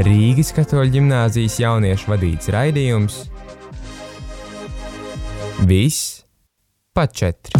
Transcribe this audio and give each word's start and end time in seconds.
Rīgas 0.00 0.54
katoļu 0.56 0.94
ģimnāzijas 0.94 1.58
jauniešu 1.60 2.08
vadīts 2.08 2.48
raidījums 2.54 3.18
Viss 5.68 6.22
pa 6.96 7.04
četri. 7.04 7.52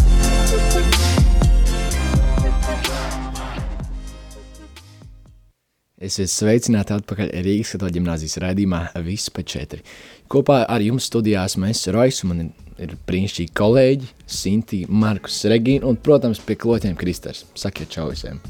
Esiet 6.01 6.33
sveicināti 6.33 6.97
atpakaļ 6.97 7.29
Rīgas 7.45 7.75
katoļu 7.75 7.99
ģimnāzijas 7.99 8.39
raidījumā 8.41 8.81
Viss 9.05 9.29
pa 9.29 9.45
četri. 9.45 9.85
Kopā 10.25 10.63
ar 10.65 10.81
jums 10.81 11.05
studijās 11.11 11.59
mēs 11.61 11.85
Rois, 11.93 12.23
man 12.25 12.49
ir 12.83 12.95
brīnišķīgi 13.07 13.53
kolēģi, 13.57 14.09
Sinti, 14.29 14.81
Markus, 14.89 15.39
Regīna 15.49 15.89
un, 15.89 15.99
protams, 16.01 16.41
pie 16.43 16.57
kloķiem 16.59 16.97
Kristers. 16.99 17.45
Sakiet 17.57 17.91
čau 17.93 18.09
visiem! 18.11 18.41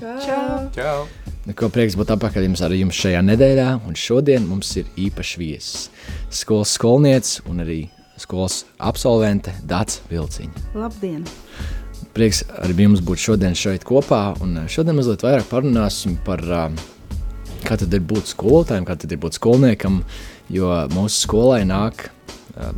Čau! 0.00 0.68
Čau! 0.74 1.06
Neko 1.44 1.68
prieks 1.72 1.96
būt 1.98 2.12
atpakaļ 2.14 2.46
jums 2.46 2.62
ar 2.64 2.74
jums 2.76 3.00
šajā 3.00 3.20
nedēļā, 3.26 3.68
un 3.88 3.96
šodien 3.98 4.46
mums 4.48 4.70
ir 4.80 4.88
īpašs 5.00 5.34
viesis. 5.40 5.88
Skolas 6.32 6.76
skolniece 6.76 7.44
un 7.50 7.64
arī 7.64 7.80
skolas 8.20 8.62
absolvente 8.78 9.52
Dāts 9.68 10.00
Vilciņa. 10.12 10.70
Labdien! 10.78 11.26
Prieks 12.16 12.44
ar 12.62 12.72
jums 12.72 13.02
būt 13.04 13.20
šodien 13.22 13.58
šeit 13.58 13.84
kopā, 13.86 14.30
un 14.44 14.64
šodien 14.72 14.96
mazliet 14.96 15.22
vairāk 15.26 15.46
parunāsim 15.50 16.16
par 16.26 16.42
uh, 16.48 16.80
kā 17.66 17.76
tad 17.80 17.92
ir 17.94 18.02
būt 18.04 18.32
skolotājiem, 18.32 18.86
kā 18.88 18.96
tad 18.98 19.12
ir 19.12 19.20
būt 19.20 19.36
skolniekam, 19.38 20.00
jo 20.52 20.70
mūsu 20.94 21.26
skolai 21.26 21.62
nāk 21.68 22.08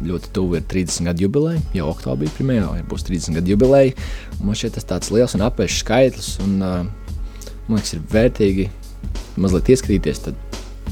ļoti 0.02 0.30
tuvu 0.36 0.58
ir 0.58 0.66
30 0.70 1.08
gadu 1.08 1.26
jubileja, 1.26 1.62
jau 1.76 1.88
oktobrī 1.90 2.30
pirmajā 2.36 2.68
jau 2.78 2.86
būs 2.90 3.06
30 3.08 3.38
gadu 3.38 3.54
jubileja, 3.54 3.96
man 4.42 4.58
šķiet 4.58 4.78
tas 4.78 4.88
tāds 4.88 5.12
liels 5.14 5.36
un 5.38 5.44
apvērš 5.46 5.80
skaitlis, 5.82 6.30
un 6.44 6.56
man 6.60 7.76
liekas 7.76 7.96
ir 7.96 8.04
vērtīgi 8.12 8.68
mazliet 9.40 9.72
ieskatīties, 9.72 10.22
tad, 10.28 10.38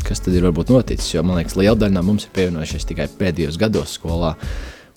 kas 0.07 0.23
tad 0.25 0.35
ir 0.37 0.47
varbūt 0.49 0.73
noticis, 0.73 1.13
jo 1.15 1.25
man 1.27 1.41
liekas 1.41 1.59
liela 1.59 1.79
daļa 1.79 1.99
no 1.99 2.05
mums 2.07 2.27
ir 2.27 2.35
pievienojušies 2.37 2.89
tikai 2.89 3.09
pēdējos 3.21 3.61
gados 3.61 3.97
skolā, 3.99 4.35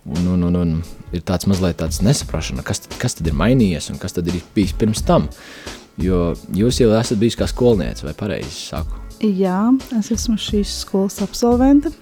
un, 0.05 0.27
un, 0.35 0.47
un, 0.49 0.59
un 0.59 0.73
ir 1.15 1.23
tāds 1.27 1.47
mazliet 1.49 1.79
tāds 1.81 2.01
nesaprašana, 2.05 2.65
kas, 2.65 2.85
kas 2.99 3.17
tad 3.19 3.29
ir 3.29 3.37
mainījies 3.37 3.91
un 3.93 4.01
kas 4.01 4.15
tad 4.17 4.29
ir 4.29 4.41
bijis 4.55 4.75
pirms 4.77 5.03
tam. 5.07 5.29
Jo 6.01 6.31
jūs 6.57 6.79
jau 6.81 6.89
esat 6.97 7.19
bijis 7.21 7.37
kā 7.37 7.45
skolniece, 7.49 8.05
vai 8.07 8.15
pareizi 8.17 8.55
saku? 8.71 8.97
Jā, 9.23 9.69
es 9.99 10.09
esmu 10.11 10.39
šīs 10.41 10.79
skolas 10.81 11.21
absolvente. 11.23 11.93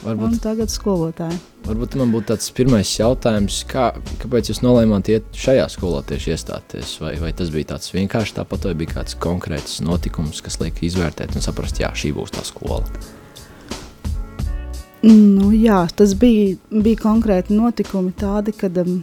Varbūt, 0.00 0.26
un 0.30 0.40
tagad 0.40 0.72
skolotāja. 0.72 1.36
Varbūt 1.66 1.98
man 2.00 2.12
būtu 2.14 2.30
tāds 2.30 2.48
pirmais 2.56 2.88
jautājums, 2.96 3.60
kā, 3.68 3.90
kāpēc 4.22 4.48
jūs 4.48 4.62
nolēmāt 4.64 5.10
iet 5.12 5.26
šajā 5.36 5.66
skolā 5.74 6.00
tieši 6.08 6.32
iestāties? 6.32 6.94
Vai, 7.02 7.12
vai 7.20 7.34
tas 7.36 7.52
bija 7.52 7.74
tāds 7.74 7.92
vienkārši 7.92 8.38
tāpat, 8.38 8.64
vai 8.70 8.78
bija 8.80 8.94
kāds 8.96 9.18
konkrēts 9.20 9.82
notikums, 9.84 10.40
kas 10.44 10.56
liek 10.62 10.80
izvērtēt 10.88 11.36
un 11.36 11.44
saprast, 11.44 11.82
jā, 11.82 11.92
šī 11.92 12.14
būs 12.16 12.32
tā 12.32 12.46
skola? 12.48 12.86
Nu, 15.04 15.50
jā, 15.52 15.82
tas 15.96 16.14
bija, 16.16 16.56
bija 16.70 17.00
konkrēti 17.00 17.56
notikumi 17.56 18.12
tādi, 18.16 18.52
kad, 18.56 18.76
um, 18.80 19.02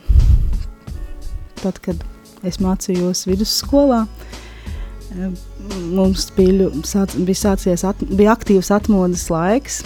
tad, 1.61 1.77
kad 1.81 2.02
es 2.45 2.59
mācījos 2.61 3.25
vidusskolā. 3.30 4.03
Mums 5.93 6.27
bija, 6.38 6.71
sāc, 6.85 7.13
bija 7.17 7.43
sācies, 7.45 7.85
at, 7.88 8.02
bija 8.09 8.33
aktīvs 8.33 8.69
atmodas 8.75 9.25
laiks, 9.33 9.81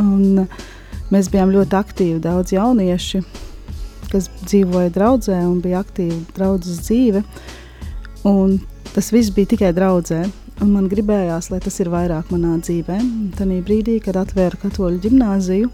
un 0.00 0.46
mēs 1.12 1.30
bijām 1.32 1.52
ļoti 1.54 1.78
aktīvi, 1.78 2.20
daudz 2.24 2.54
jaunieši, 2.54 3.22
kas 4.12 4.30
dzīvoja 4.44 4.92
draudzē 4.94 5.40
un 5.46 5.58
bija 5.64 5.82
aktīva 5.82 6.16
draudzes 6.36 6.84
dzīve, 6.86 7.24
un 8.30 8.58
tas 8.94 9.10
viss 9.14 9.34
bija 9.34 9.54
tikai 9.54 9.72
draudzē, 9.76 10.22
un 10.62 10.70
man 10.76 10.86
gribējās, 10.90 11.50
lai 11.50 11.60
tas 11.64 11.80
ir 11.82 11.90
vairāk 11.92 12.30
manā 12.34 12.54
dzīvē. 12.62 13.00
Tanī 13.38 13.58
brīdī, 13.66 13.98
kad 14.04 14.18
atvēra 14.20 14.60
katoļu 14.62 15.02
ģimnāziju, 15.04 15.70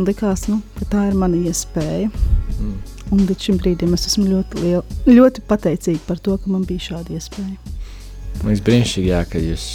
likās, 0.00 0.48
nu, 0.50 0.60
ka 0.78 0.88
tā 0.94 1.08
ir 1.10 1.18
mana 1.18 1.38
iespēja. 1.38 2.10
Mm. 2.54 2.74
Un 3.12 3.26
līdz 3.28 3.48
šim 3.48 3.60
brīdim 3.60 3.92
es 3.94 4.08
esmu 4.08 4.26
ļoti, 4.30 4.62
liel, 4.64 4.84
ļoti 5.06 5.44
pateicīga 5.48 6.00
par 6.08 6.22
to, 6.24 6.38
ka 6.40 6.50
man 6.50 6.64
bija 6.68 6.88
šāda 6.88 7.14
iespēja. 7.18 7.74
Man 8.40 8.50
liekas, 8.50 8.64
brīnišķīgi, 8.66 9.10
jā, 9.12 9.20
ka 9.30 9.42
jūs 9.42 9.66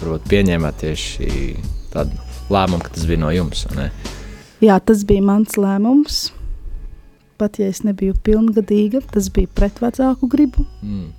varbūt, 0.00 0.24
pieņēmāt 0.32 0.80
tieši 0.82 1.28
tādu 1.92 2.27
lēmumu, 2.52 2.82
ka 2.84 2.94
tas 2.94 3.06
bija 3.08 3.22
no 3.22 3.30
jums. 3.34 3.66
Jā, 4.64 4.78
tas 4.80 5.04
bija 5.08 5.24
mans 5.24 5.56
lēmums. 5.60 6.28
Pat 7.38 7.60
ja 7.60 7.68
es 7.70 7.84
nebiju 7.86 8.16
pilngadīga, 8.26 9.04
tas 9.14 9.28
bija 9.30 9.50
pret 9.54 9.78
vecāku 9.78 10.26
gribu. 10.30 10.64
Mm. 10.82 11.12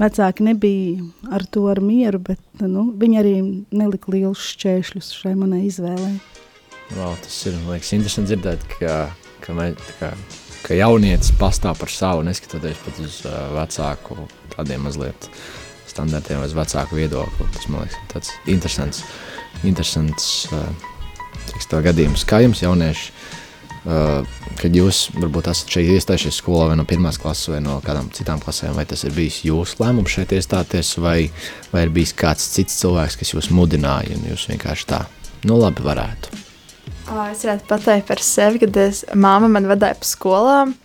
Vecāki 0.00 0.42
nebija 0.42 1.04
ar 1.30 1.44
to 1.46 1.68
ar 1.70 1.78
mieru, 1.84 2.18
bet 2.32 2.64
nu, 2.64 2.88
viņi 2.98 3.20
arī 3.20 3.34
nelika 3.70 4.10
lielus 4.10 4.42
šķēršļus 4.56 5.12
šai 5.20 5.36
manai 5.38 5.62
izvēlei. 5.68 6.16
Wow, 6.96 7.14
tas 7.22 7.36
ir 7.46 7.54
liekas, 7.68 7.92
interesanti 7.94 8.32
dzirdēt, 8.32 8.64
ka, 8.80 8.96
ka 9.44 9.54
mēs, 9.56 9.92
kā, 10.00 10.10
ka 10.66 10.76
jaunietis 10.76 11.30
pastāv 11.38 11.78
par 11.78 11.92
savu, 11.94 12.24
neskatoties 12.26 12.82
pat 12.82 12.98
uz 13.04 13.20
uh, 13.28 13.38
vecāku 13.54 14.18
tādiem 14.56 14.82
mazliet 14.88 15.30
standartiem 15.92 16.40
vai 16.40 16.48
uz 16.48 16.56
vecāku 16.56 16.98
viedokli. 16.98 17.48
Tas 17.54 17.68
man 17.68 17.84
liekas 17.84 18.00
tāds 18.12 18.32
interesants, 18.50 19.04
interesants 19.62 20.32
uh, 20.52 21.80
gadījums. 21.84 22.26
Kā 22.28 22.42
jums 22.42 22.64
jaunieši, 22.64 23.12
uh, 23.12 24.26
kad 24.60 24.76
jūs 24.76 25.04
varbūt 25.16 25.50
esat 25.52 25.72
šeit 25.76 25.90
iestājušies 25.96 26.38
skolā 26.42 26.70
vai 26.70 26.78
no 26.80 26.86
pirmās 26.88 27.18
klases 27.22 27.50
vai 27.52 27.62
no 27.64 27.78
kādām 27.84 28.10
citām 28.14 28.42
klasēm, 28.42 28.76
vai 28.78 28.86
tas 28.88 29.04
ir 29.06 29.14
bijis 29.16 29.42
jūsu 29.46 29.82
lēmums 29.82 30.14
šeit 30.16 30.34
iestāties 30.36 30.94
vai, 31.02 31.18
vai 31.72 31.86
ir 31.86 31.94
bijis 31.94 32.14
kāds 32.18 32.46
cits 32.54 32.78
cilvēks, 32.82 33.18
kas 33.20 33.34
jūs 33.34 33.50
mudināja 33.54 34.16
un 34.16 34.30
jūs 34.30 34.48
vienkārši 34.52 34.88
tā, 34.94 35.04
nu 35.48 35.58
labi 35.60 35.84
varētu. 35.86 36.42
Es 37.02 37.42
varētu 37.42 37.66
pateikt 37.68 38.06
par 38.08 38.22
sevi, 38.22 38.62
kad 38.62 38.76
es, 38.80 39.02
māma 39.18 39.50
man 39.50 39.66
vadīja 39.68 39.98
pa 39.98 40.06
skolām, 40.06 40.76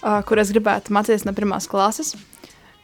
kur 0.00 0.40
es 0.40 0.50
gribētu 0.54 0.94
mācīties 0.96 1.26
no 1.28 1.34
pirmās 1.36 1.68
klases. 1.70 2.14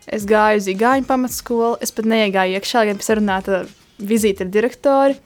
Es 0.06 0.22
gāju 0.28 0.60
uz 0.60 0.68
Igaunijas 0.70 1.08
pamatskolu, 1.08 1.76
es 1.82 1.90
pat 1.94 2.06
neiegāju 2.06 2.54
iekšā, 2.54 2.84
gan 2.86 2.98
pēc 3.00 3.08
sarunāta 3.08 3.64
vizīte 3.98 4.44
ar 4.44 4.52
direktori, 4.54 5.16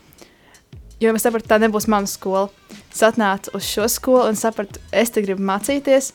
jo 1.03 1.13
es 1.13 1.27
sapratu, 1.27 1.51
tā 1.51 1.59
nebūs 1.61 1.89
mana 1.91 2.09
skola. 2.09 2.49
Es 2.91 3.03
atnācu 3.05 3.53
uz 3.57 3.67
šo 3.69 3.87
skolu 3.93 4.31
un 4.31 4.41
sapratu, 4.41 4.81
es 4.93 5.13
te 5.13 5.25
gribu 5.25 5.45
mācīties. 5.47 6.15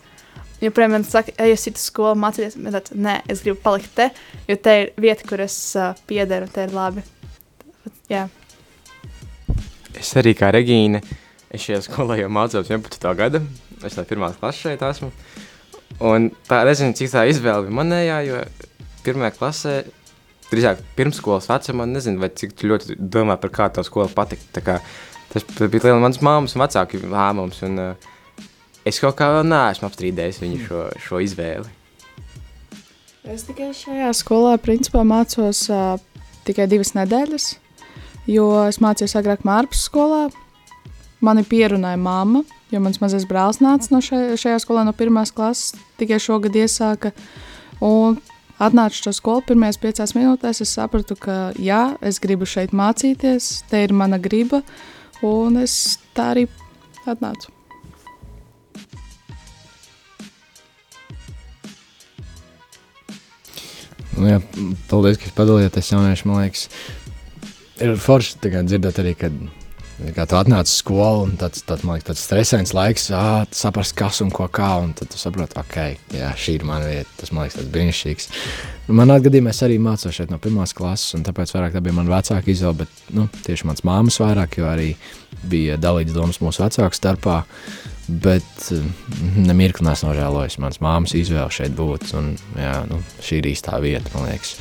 Jo, 0.64 0.72
protams, 0.72 0.94
man 0.96 1.06
saka, 1.06 1.34
ej 1.44 1.54
uz 1.54 1.66
citu 1.68 1.84
skolu 1.84 2.16
mācīties, 2.24 2.58
bet 2.64 2.78
tad, 2.78 2.90
nē, 2.98 3.20
es 3.30 3.44
gribu 3.46 3.60
palikt 3.62 3.92
te, 3.98 4.10
jo 4.50 4.58
te 4.58 4.76
ir 4.82 4.92
vieta, 4.98 5.28
kur 5.30 5.44
es 5.46 5.58
uh, 5.78 5.92
piederu, 6.10 6.48
un 6.48 6.56
te 6.56 6.66
ir 6.66 6.74
labi. 6.74 7.04
Jā. 8.10 8.26
Es 9.94 10.14
arī 10.18 10.34
kā 10.38 10.50
Regīna, 10.56 11.04
es 11.54 11.68
šajā 11.68 11.84
skolā 11.86 12.18
jau 12.24 12.32
mācos 12.34 12.72
11. 12.72 13.12
gada, 13.20 13.44
es 13.86 14.00
no 14.00 14.08
pirmās 14.08 14.40
klases 14.40 14.64
šeit 14.64 14.86
esmu. 14.90 15.12
Un 16.04 16.30
tā 16.50 16.64
nezinu, 16.68 16.96
cik 16.98 17.14
tā 17.14 17.24
izvēle 17.32 17.68
bija 17.68 17.78
manējā, 17.78 18.18
jo 18.28 18.42
pirmajā 19.06 19.36
klasē, 19.38 19.76
drīzāk 20.50 20.82
pirmskolas 20.98 21.48
vecumā, 21.50 21.88
nezinu, 21.90 22.20
vai 22.22 22.32
cik 22.36 22.66
ļoti 22.66 22.98
domā 23.00 23.38
par 23.42 23.54
kā 23.54 23.70
tā 23.74 23.84
skola 23.86 24.10
patikt. 24.12 24.50
Tā 24.56 24.64
kā, 24.66 24.80
tas 25.32 25.46
bija 25.62 25.88
liela 25.88 26.02
mans 26.04 26.20
māmas 26.26 26.56
un 26.56 26.66
vecāki 26.66 27.02
lēmums, 27.02 27.62
un 27.68 27.82
uh, 27.82 28.12
es 28.86 29.00
kaut 29.02 29.18
kā 29.20 29.32
vēl 29.38 29.48
neesmu 29.48 29.90
apstrīdējis 29.90 30.42
viņu 30.44 30.62
šo, 30.68 30.86
šo 31.08 31.22
izvēli. 31.24 31.72
Es 33.26 33.48
tikai 33.48 33.72
šajā 33.74 34.12
skolā 34.14 34.58
principā 34.62 35.02
mācos 35.08 35.64
uh, 35.74 35.96
tikai 36.46 36.68
divas 36.70 36.94
nedēļas, 36.98 37.48
jo 38.30 38.50
es 38.68 38.82
mācījos 38.84 39.16
agrāk 39.18 39.48
Mārpas 39.48 39.88
skolā, 39.88 40.28
Mani 41.24 41.42
pierunāja 41.48 41.98
mamma, 41.98 42.44
jo 42.76 42.84
mans 42.84 43.00
mazais 43.02 43.26
brālis 43.30 43.62
nāca 43.64 43.94
no 43.94 44.02
šajā, 44.04 44.36
šajā 44.42 44.62
skolā 44.64 44.84
no 44.88 44.94
pirmās 44.96 45.32
klases, 45.36 45.74
tikai 46.00 46.20
šogad 46.22 46.56
iesāka. 46.60 47.14
Un 47.84 48.20
atnācu 48.62 49.02
šo 49.08 49.16
skolu 49.16 49.44
pirmajās 49.50 49.80
piecās 49.82 50.16
minūtēs, 50.18 50.62
es 50.64 50.76
sapratu, 50.78 51.18
ka 51.20 51.56
jā, 51.60 51.96
es 52.06 52.22
gribu 52.24 52.48
šeit 52.48 52.76
mācīties, 52.76 53.66
te 53.72 53.84
ir 53.88 53.96
mana 53.96 54.20
griba, 54.22 54.62
un 55.26 55.60
es 55.64 55.98
tā 56.16 56.32
arī 56.36 56.48
atnācu. 57.08 57.52
Nu, 64.16 64.30
jā, 64.30 64.40
paldies, 64.88 65.20
ka 65.20 65.34
padalījāties 65.36 65.92
jaunieši. 65.92 66.28
Man 66.30 66.46
liekas, 66.46 66.70
ir 67.84 67.98
forši 68.00 68.40
dzirdēt 68.56 69.02
arī, 69.04 69.12
kad 69.20 69.36
Kā 69.96 70.26
tu 70.28 70.36
atnāc 70.36 70.68
uz 70.68 70.74
skolu, 70.82 71.22
un 71.24 71.38
tāds, 71.40 71.62
tāds, 71.64 71.86
liekas, 71.88 72.10
tāds 72.10 72.24
stresains 72.26 72.74
laiks, 72.76 73.06
ah, 73.16 73.46
saprast, 73.56 73.94
kas 73.96 74.20
un 74.26 74.32
ko 74.36 74.50
kā, 74.52 74.74
un 74.84 74.92
tad 74.98 75.08
tu 75.14 75.20
saproti, 75.20 75.56
ok, 75.62 75.78
jā, 76.18 76.34
šī 76.36 76.58
ir 76.58 76.66
mana 76.68 76.90
vieta. 76.90 77.14
Tas 77.22 77.32
man 77.32 77.46
liekas, 77.46 77.62
tas 77.62 77.70
brīnišķīgs. 77.72 78.28
Manā 79.00 79.18
gadījumā 79.24 79.54
es 79.56 79.64
arī 79.64 79.80
mācos 79.80 80.18
šeit 80.18 80.34
no 80.34 80.42
pirmās 80.44 80.76
klases, 80.76 81.16
un 81.16 81.24
tāpēc 81.24 81.56
vairāk 81.56 81.78
tā 81.78 81.84
bija 81.86 81.96
mana 81.96 82.12
vecāka 82.18 82.52
izvēle, 82.52 82.84
bet 82.84 83.16
nu, 83.16 83.30
tieši 83.48 83.72
mans 83.72 83.86
māmas 83.88 84.20
vairāk, 84.20 84.60
jo 84.60 84.68
arī 84.68 84.92
bija 85.48 85.80
dalīts 85.80 86.16
domas 86.16 86.44
mūsu 86.44 86.66
vecāku 86.66 87.00
starpā. 87.00 87.40
Bet 88.06 88.68
nemirkli 89.48 89.88
nesmu 89.88 90.12
nožēlojis. 90.12 90.60
Mans 90.62 90.78
māmas 90.84 91.16
izvēle 91.18 91.50
šeit 91.50 91.74
būt. 91.74 92.12
Un, 92.20 92.36
jā, 92.60 92.76
nu, 92.92 93.00
šī 93.26 93.40
ir 93.40 93.48
īstā 93.56 93.80
vieta, 93.82 94.12
man 94.14 94.28
liekas. 94.30 94.60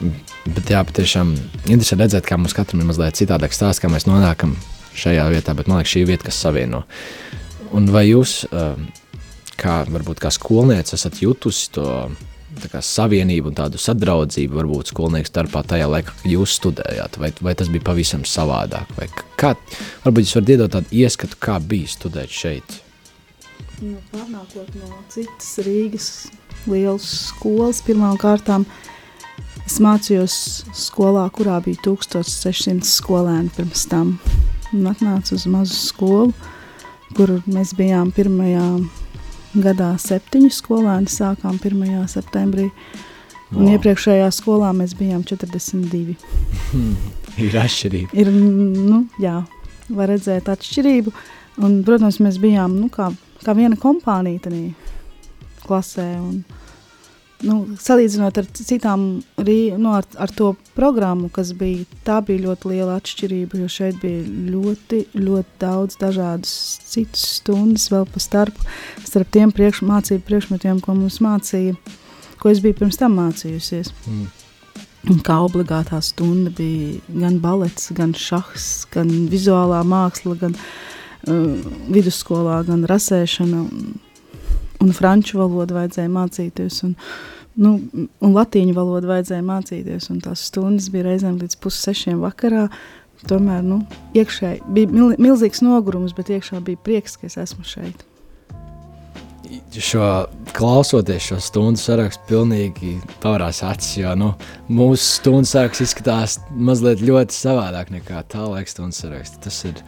Bet 0.00 0.70
jā, 0.72 0.80
patiešām 0.86 1.34
interesanti 1.68 2.02
redzēt, 2.04 2.24
kā 2.28 2.38
mums 2.40 2.56
katram 2.56 2.80
ir 2.80 2.88
mazliet 2.88 3.18
citādāk 3.20 3.52
stāsts, 3.52 3.82
kā 3.82 3.90
mēs 3.92 4.08
nonākam 4.08 4.54
šajā 4.96 5.26
vietā. 5.34 5.54
Bet 5.56 5.68
man 5.68 5.80
liekas, 5.80 5.92
šī 5.92 6.04
ir 6.04 6.10
vieta, 6.14 6.26
kas 6.30 6.40
savieno. 6.40 6.82
Un 7.76 7.86
vai 7.92 8.06
jūs, 8.08 8.42
kā, 9.60 9.76
varbūt 9.92 10.22
kā 10.22 10.32
skolniece, 10.34 10.96
esat 10.96 11.20
jutusi 11.20 11.68
to 11.76 11.86
kā, 12.70 12.80
savienību 12.82 13.52
un 13.52 13.58
tādu 13.58 13.80
sadraudzību, 13.80 14.58
varbūt 14.58 14.92
skolnieku 14.94 15.30
starpā 15.30 15.62
tajā 15.68 15.88
laikā, 15.90 16.14
kad 16.16 16.32
jūs 16.32 16.56
studējāt, 16.58 17.18
vai, 17.22 17.30
vai 17.44 17.54
tas 17.58 17.70
bija 17.72 17.86
pavisam 17.92 18.24
savādāk? 18.26 19.22
Kā, 19.40 19.54
varbūt 20.04 20.26
jūs 20.26 20.36
varat 20.38 20.54
iedot 20.56 20.74
tādu 20.74 21.00
ieskatu, 21.02 21.38
kā 21.40 21.58
bija 21.62 21.92
studēt 21.92 22.32
šeit? 22.34 22.80
Nu, 23.80 23.96
pārnākot 24.10 24.74
no 24.76 25.04
citas 25.12 25.54
Rīgas 25.64 26.08
lielas 26.68 27.06
skolas, 27.30 27.80
pirmām 27.84 28.18
kārtām 28.20 28.66
es 29.70 29.78
mācījos 29.82 30.36
skolā, 30.74 31.28
kurā 31.34 31.60
bija 31.62 31.78
1600 31.84 32.86
skolēni 32.86 33.52
pirms 33.54 33.84
tam. 33.90 34.16
Un 34.74 34.88
atnācu 34.90 35.36
uz 35.36 35.46
mazu 35.50 35.76
skolu, 35.78 36.32
kur 37.14 37.36
mēs 37.50 37.74
bijām 37.78 38.10
pirmajā 38.14 38.66
gadā 39.62 39.92
septiņu 39.98 40.50
skolēnu 40.54 41.10
sākām 41.10 41.58
1. 41.58 41.86
septembrī. 42.10 42.68
Un 43.50 43.64
wow. 43.64 43.72
iepriekšējā 43.74 44.28
skolā 44.34 44.70
mēs 44.78 44.94
bijām 44.98 45.24
42. 45.26 46.14
Hmm, 46.70 46.94
ir 47.42 47.56
atšķirība. 47.58 48.14
Ir, 48.14 48.30
nu, 48.30 49.02
jā, 49.22 49.40
var 49.90 50.10
redzēt 50.10 50.50
atšķirību. 50.50 51.14
Un, 51.66 51.80
protams, 51.86 52.20
mēs 52.22 52.38
bijām 52.42 52.78
nu, 52.78 52.86
kā, 52.94 53.10
kā 53.42 53.54
viena 53.58 53.78
kompānija 53.78 54.46
tajā 54.46 54.70
klasē. 55.66 56.12
Un, 56.22 56.42
nu, 57.46 57.56
salīdzinot 57.80 58.40
ar 58.40 58.48
citām, 58.56 59.06
nu, 59.40 59.92
ar, 59.92 60.06
ar 60.20 60.32
to 60.36 60.52
programmu, 60.76 61.30
kas 61.32 61.52
bija, 61.56 61.86
tā 62.06 62.20
bija 62.26 62.44
ļoti 62.48 62.72
liela 62.72 62.98
atšķirība, 63.00 63.60
jo 63.62 63.70
šeit 63.70 64.00
bija 64.02 64.24
ļoti, 64.50 65.04
ļoti 65.16 65.60
daudz 65.62 65.98
dažādas 66.00 66.52
citas 66.90 67.24
stundas 67.38 67.88
vēl 67.92 68.06
pa 68.10 68.22
starp, 68.22 68.60
starp 69.06 69.32
tiem 69.32 69.54
priekš, 69.54 69.84
mācību 69.88 70.26
priekšmetiem, 70.28 70.82
ko 70.84 70.96
mums 70.98 71.20
mācīja, 71.24 71.78
ko 72.40 72.52
es 72.52 72.62
biju 72.64 72.80
pirms 72.82 73.00
tam 73.00 73.16
mācījusies. 73.20 73.94
Mm. 74.06 74.28
Un 75.08 75.20
kā 75.24 75.38
obligātā 75.40 75.96
stunda 76.04 76.52
bija 76.52 76.98
gan 77.08 77.38
balets, 77.40 77.88
gan 77.96 78.12
šahs, 78.12 78.84
gan 78.92 79.08
vizuālā 79.32 79.80
māksla, 79.88 80.36
gan 80.42 80.56
uh, 80.58 81.70
vidusskolā, 81.88 82.60
gan 82.68 82.84
rasēšana. 82.90 83.64
Un, 83.64 83.94
un 84.80 84.94
franču 84.96 85.40
valodu 85.40 85.76
vajadzēja 85.76 86.10
mācīties, 86.12 86.80
un, 86.88 86.94
nu, 87.60 87.76
un 88.20 88.34
latīņu 88.36 88.76
valodu 88.76 89.10
vajadzēja 89.10 89.44
mācīties. 89.46 90.10
Tās 90.24 90.46
stundas 90.50 90.90
bija 90.92 91.10
reizēm 91.10 91.38
līdz 91.40 91.60
pussešiem 91.62 92.20
vakarā. 92.24 92.68
Tomēr 93.28 93.60
nu, 93.60 93.82
iekšēji 94.16 94.62
bija 94.72 94.88
mil, 94.88 95.10
milzīgs 95.20 95.60
nogurums, 95.60 96.14
bet 96.16 96.30
iekšā 96.32 96.62
bija 96.64 96.80
prieks, 96.80 97.18
ka 97.20 97.28
es 97.28 97.36
esmu 97.42 97.66
šeit. 97.68 98.06
Šo, 99.74 100.06
klausoties 100.54 101.26
šo 101.26 101.36
stundu 101.42 101.80
sarakstu, 101.82 102.22
pilnīgi 102.30 102.94
pavērās 103.20 103.60
acis. 103.66 103.98
Jo 103.98 104.14
nu, 104.16 104.30
mūsu 104.70 105.02
stundu 105.18 105.50
saraksts 105.50 105.84
izskatās 105.84 106.38
mazliet 106.54 107.02
ļoti 107.04 107.34
savādāk 107.34 107.90
nekā 107.92 108.22
tā 108.30 108.46
laika 108.46 108.72
stundu 108.72 108.96
saraksts. 108.96 109.42
Tas 109.44 109.60
ir 109.68 109.82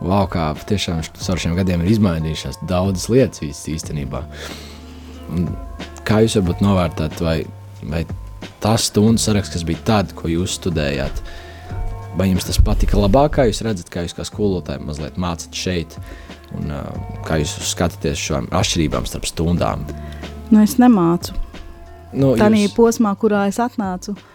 wow, 0.00 0.26
kā 0.30 0.50
tiešām 0.68 1.00
ar 1.02 1.42
šiem 1.42 1.56
gadiem 1.58 1.84
ir 1.84 1.92
izmainījušās 1.94 2.60
daudzas 2.68 3.08
lietas 3.12 3.66
īstenībā. 3.70 4.22
Un 5.30 5.46
kā 6.06 6.22
jūs 6.24 6.38
varbūt 6.40 6.64
novērtējat, 6.64 7.20
vai, 7.24 7.36
vai 7.86 8.04
tas 8.62 8.88
stundu 8.90 9.22
saraksts, 9.22 9.54
kas 9.54 9.66
bija 9.68 9.84
tad, 9.86 10.14
ko 10.16 10.30
jūs 10.30 10.56
studējāt, 10.58 11.22
vai 12.18 12.30
jums 12.30 12.48
tas 12.48 12.58
patika 12.64 12.98
labāk, 12.98 13.36
kā 13.38 13.46
jūs 13.50 13.62
redzat, 13.66 13.92
kā 13.92 14.06
jūs 14.06 14.16
kā 14.16 14.26
skolotāji 14.26 14.82
mazliet 14.86 15.20
mācāt 15.20 15.54
šeit, 15.54 15.94
un 16.58 16.72
kā 17.28 17.38
jūs 17.42 17.54
skatāties 17.70 18.18
šo 18.18 18.42
atšķirībām 18.48 19.06
starp 19.06 19.28
stundām? 19.30 19.86
Nu, 20.50 20.64
es 20.64 20.80
nemācu. 20.82 21.36
Nu, 22.10 22.34
Tā 22.34 22.48
jūs... 22.50 22.74
posmā, 22.74 23.12
kurā 23.14 23.44
es 23.46 23.60
atnācu, 23.62 24.16
uh, 24.16 24.29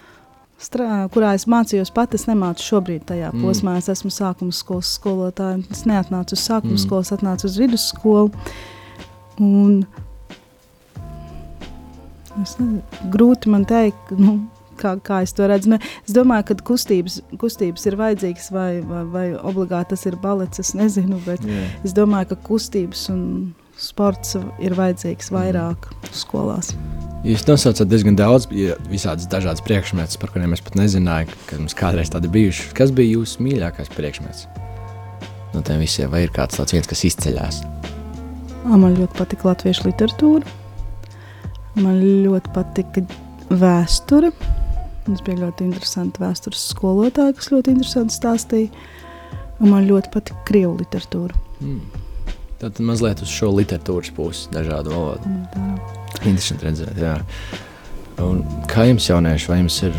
strā, 0.61 1.03
kurā 1.13 1.33
es 1.37 1.47
mācījos 1.49 1.91
pat, 1.95 2.15
es 2.15 2.27
nemācu 2.29 2.63
šobrīd 2.63 3.05
tajā 3.09 3.31
mm. 3.33 3.43
posmā. 3.43 3.77
Es 3.81 3.89
esmu 3.91 4.11
sākuma 4.13 4.55
skolas 4.55 4.95
skolotāja. 4.97 5.59
Es 5.73 5.85
neatnācu 5.89 6.37
uz 6.37 6.45
sākuma 6.45 6.75
mm. 6.77 6.83
skolas, 6.85 7.13
atnācu 7.15 7.49
uz 7.49 7.59
vidusskolu. 7.61 8.31
Un, 9.43 9.81
es 12.41 12.55
nezinu, 12.59 12.83
grūti 13.11 13.51
man 13.51 13.67
teikt, 13.67 14.13
nu, 14.15 14.37
kā, 14.79 14.95
kā 15.03 15.21
es 15.25 15.35
to 15.35 15.47
redzu. 15.49 15.73
Ne, 15.75 15.81
es 16.07 16.15
domāju, 16.15 16.49
ka 16.51 16.59
kustības, 16.71 17.19
kustības 17.41 17.89
ir 17.89 17.99
vajadzīgas 17.99 18.49
vai, 18.55 18.69
vai, 18.85 19.03
vai 19.11 19.27
obligāti 19.35 19.93
tas 19.95 20.07
ir 20.07 20.19
balets. 20.23 20.63
Es 20.63 20.73
nezinu, 20.77 21.19
bet 21.27 21.43
yeah. 21.47 21.75
es 21.87 21.95
domāju, 21.97 22.33
ka 22.33 22.41
kustības 22.51 23.09
un 23.13 23.27
sports 23.75 24.37
ir 24.63 24.77
vajadzīgs 24.77 25.33
vairāk 25.35 25.91
mm. 25.91 26.15
skolās. 26.15 26.75
Jūs 27.25 27.41
nosaucat 27.47 27.89
diezgan 27.89 28.13
daudz 28.13 28.45
visādas 28.85 29.25
dažādas 29.25 29.63
priekšmetus, 29.65 30.19
par 30.21 30.29
kuriem 30.29 30.51
es 30.53 30.61
pat 30.61 30.75
nezināju, 30.77 31.31
ka 31.49 31.57
mums 31.57 31.73
kādreiz 31.77 32.11
tādi 32.13 32.29
bijuši. 32.29 32.67
Kas 32.77 32.93
bija 32.93 33.15
jūsu 33.15 33.41
mīļākais 33.41 33.89
priekšmets? 33.95 34.43
No 35.55 35.63
tiem 35.65 35.81
visiem, 35.81 36.11
vai 36.13 36.21
ir 36.27 36.33
kāds 36.35 36.59
tāds 36.59 36.75
viens, 36.75 36.85
kas 36.85 37.01
izceļas? 37.09 37.63
Man 38.69 38.93
ļoti 38.93 39.17
patika 39.17 39.49
latviešu 39.49 39.87
literatūra. 39.87 40.53
Man 41.81 41.97
ļoti 42.27 42.53
patika 42.53 43.01
vēsture. 43.49 44.29
Mums 45.09 45.25
bija 45.25 45.41
ļoti 45.47 45.65
interesanti 45.65 46.21
vēstures 46.21 46.69
skolotāji, 46.75 47.39
kas 47.41 47.49
ļoti 47.55 47.73
interesanti 47.73 48.19
stāstīja. 48.19 48.87
Un 49.63 49.73
man 49.73 49.89
ļoti 49.89 50.13
patika 50.13 50.45
krievu 50.45 50.77
literatūra. 50.83 51.41
Hmm. 51.57 51.81
Tad 52.61 52.77
mazliet 52.85 53.25
uz 53.25 53.33
šo 53.33 53.49
literatūras 53.57 54.13
pusi, 54.13 54.49
dažādu 54.53 54.93
valodu. 54.93 55.33
Mm, 55.33 56.04
Interesanti 56.23 56.69
redzēt, 56.69 56.99
jā. 57.01 57.15
Un 58.23 58.41
kā 58.71 58.87
jums 58.87 59.09
jaunieši, 59.09 59.49
vai 59.51 59.59
jums 59.59 59.81
ir, 59.87 59.95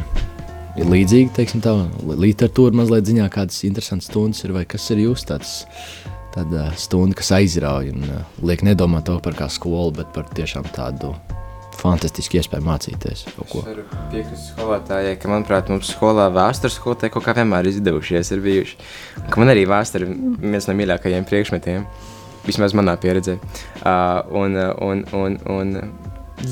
ir 0.81 0.91
līdzīgi, 0.91 1.33
teiksim 1.37 1.63
tā, 1.65 1.75
literatūra 2.09 2.77
mazliet 2.81 3.09
ziņā, 3.11 3.29
kādas 3.33 3.61
interesantas 3.69 4.09
stundas 4.11 4.45
ir, 4.47 4.57
vai 4.57 4.65
kas 4.69 4.89
ir 4.95 5.05
jūs 5.05 5.27
tāds, 5.29 5.57
tāda 6.37 6.71
stunda, 6.81 7.17
kas 7.19 7.35
aizrauj 7.37 7.93
un 7.93 8.07
liek 8.47 8.65
nedomāt 8.67 9.09
to 9.09 9.19
par 9.25 9.37
kā 9.37 9.51
skolu, 9.53 9.93
bet 10.01 10.13
par 10.17 10.29
tiešām 10.33 10.69
tādu 10.77 11.13
fantastiski 11.77 12.41
iespēju 12.41 12.65
mācīties 12.65 13.27
piekrist 14.13 14.53
skolotājai, 14.55 15.15
ka, 15.21 15.31
manuprāt, 15.31 15.71
mums 15.73 15.93
skolā 15.93 16.29
vēstures 16.35 16.79
skolotāji 16.81 17.15
kaut 17.15 17.27
kā 17.27 17.37
vienmēr 17.37 17.69
izdevušies 17.71 18.33
ir 18.33 18.45
bijuši. 18.45 18.79
Un 19.27 19.43
man 19.43 19.53
arī 19.53 19.67
vēsture 19.69 20.09
ir 20.09 20.15
viens 20.41 20.69
no 20.69 20.77
mīļākajiem 20.79 21.27
priekšmetiem. 21.29 21.87
Vismaz 22.47 22.77
manā 22.79 22.95
pieredzē. 23.03 23.37
Uh, 23.83 24.23
un, 24.41 24.57
un, 24.87 25.03
un, 25.19 25.39
un, 25.51 25.73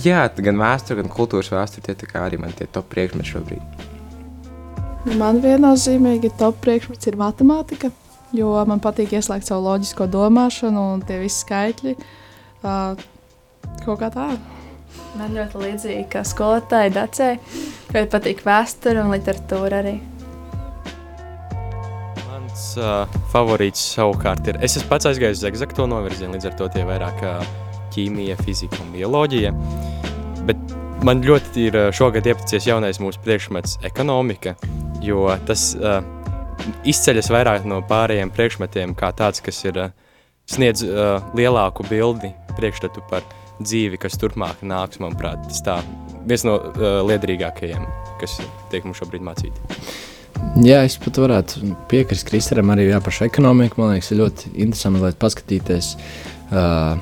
jā, 0.05 0.23
gan 0.37 0.61
vēsture, 0.61 1.03
gan 1.03 1.11
kultūras 1.13 1.51
vēsture, 1.53 1.95
tie 1.95 2.21
arī 2.21 2.41
man 2.41 2.55
tie 2.57 2.69
top 2.71 2.89
priekšmeti 2.93 3.35
šobrīd. 3.35 3.85
Man 5.21 5.43
viennozīmīgi 5.45 6.33
top 6.41 6.63
priekšmets 6.65 7.11
ir 7.11 7.19
matemātika, 7.21 7.91
jo 8.33 8.55
man 8.69 8.81
patīk 8.81 9.13
ieslēgt 9.19 9.51
savu 9.51 9.67
loģisko 9.69 10.09
domāšanu 10.09 10.87
un 10.95 11.05
tie 11.05 11.21
visi 11.21 11.43
skaitļi. 11.45 11.97
Uh, 12.65 12.97
kaut 13.85 14.01
kā 14.01 14.09
tā. 14.15 14.31
Man 15.19 15.37
ļoti 15.37 15.61
līdzīgi 15.61 16.09
kā 16.11 16.25
skolotāja 16.27 16.95
Dacei, 16.95 17.37
kad 17.93 18.11
patīk 18.15 18.43
vēsture 18.47 19.05
un 19.05 19.13
literatūra 19.15 19.85
arī 19.85 19.99
uh, 22.79 23.19
favorīts 23.33 23.83
savukārt 23.95 24.49
ir. 24.51 24.59
Es 24.65 24.79
esmu 24.79 24.93
pats 24.93 25.09
aizgājis 25.11 25.43
uz 25.43 25.49
eksakto 25.51 25.87
novirzienu, 25.91 26.37
līdz 26.37 26.51
ar 26.51 26.57
to 26.59 26.71
tie 26.75 26.85
vairāk 26.87 27.23
uh, 27.27 27.64
ķīmija, 27.95 28.39
fizika 28.45 28.83
un 28.85 28.93
bioloģija. 28.95 29.53
Bet 30.49 30.75
man 31.07 31.23
ļoti 31.25 31.69
ir 31.69 31.79
šogad 31.97 32.27
iepaticies 32.29 32.69
jaunais 32.69 33.01
mūsu 33.03 33.23
priekšmets 33.25 33.79
ekonomika, 33.87 34.55
jo 35.05 35.27
tas 35.49 35.73
uh, 35.79 36.01
izceļas 36.89 37.31
vairāk 37.33 37.69
no 37.69 37.81
pārējiem 37.89 38.33
priekšmetiem 38.35 38.95
kā 38.99 39.13
tāds, 39.17 39.43
kas 39.45 39.61
ir 39.69 39.81
uh, 39.87 39.93
sniedz 40.51 40.85
uh, 40.87 41.21
lielāku 41.37 41.87
bildi 41.89 42.33
priekšstatu 42.59 43.05
par 43.11 43.25
dzīvi, 43.63 44.01
kas 44.03 44.19
turpmāk 44.21 44.65
nāks, 44.67 45.01
manuprāt, 45.03 45.45
tas 45.49 45.63
tā 45.65 45.79
viens 46.29 46.45
no 46.47 46.59
uh, 46.59 46.99
liederīgākajiem, 47.07 47.87
kas 48.21 48.39
tiek 48.73 48.87
mums 48.87 49.01
šobrīd 49.03 49.25
mācīti. 49.25 49.85
Jā, 50.65 50.83
es 50.87 50.97
pat 51.01 51.19
varētu 51.23 51.75
piekrist 51.91 52.27
Kristēram 52.29 52.73
arī 52.75 52.89
jā, 52.89 52.99
par 53.03 53.15
šo 53.15 53.27
ekonomiku. 53.29 53.81
Man 53.81 53.95
liekas, 53.95 54.11
ir 54.13 54.21
ļoti 54.21 54.53
interesanti 54.53 54.99
mazliet 54.99 55.19
paskatīties, 55.23 55.93
Uh, 56.55 56.95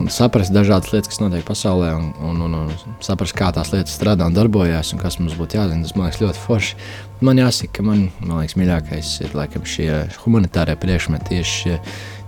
un 0.00 0.08
saprast 0.10 0.52
dažādas 0.54 0.90
lietas, 0.94 1.10
kas 1.12 1.20
notiek 1.20 1.44
pasaulē, 1.46 1.90
un, 1.98 2.06
un, 2.24 2.38
un, 2.46 2.54
un 2.56 2.94
saprast, 3.04 3.34
kā 3.36 3.50
tās 3.54 3.70
lietas 3.74 3.94
strādā 3.98 4.26
un 4.26 4.34
darbojas, 4.34 4.94
un 4.94 5.02
kas 5.02 5.18
mums 5.20 5.36
būtu 5.38 5.58
jādara. 5.58 5.82
Tas 5.84 5.92
man 5.94 6.08
liekas 6.08 6.22
ļoti 6.22 6.40
forši. 6.42 6.78
Man 7.24 7.40
jāsaka, 7.42 7.76
ka 7.76 7.84
man, 7.86 8.06
man 8.22 8.40
liekas, 8.40 8.56
mīļākais 8.58 9.12
ir 9.26 9.36
laikam 9.36 9.66
šie 9.68 9.90
humanitārie 10.24 10.78
priekšmeti, 10.80 11.36
tieši 11.36 11.76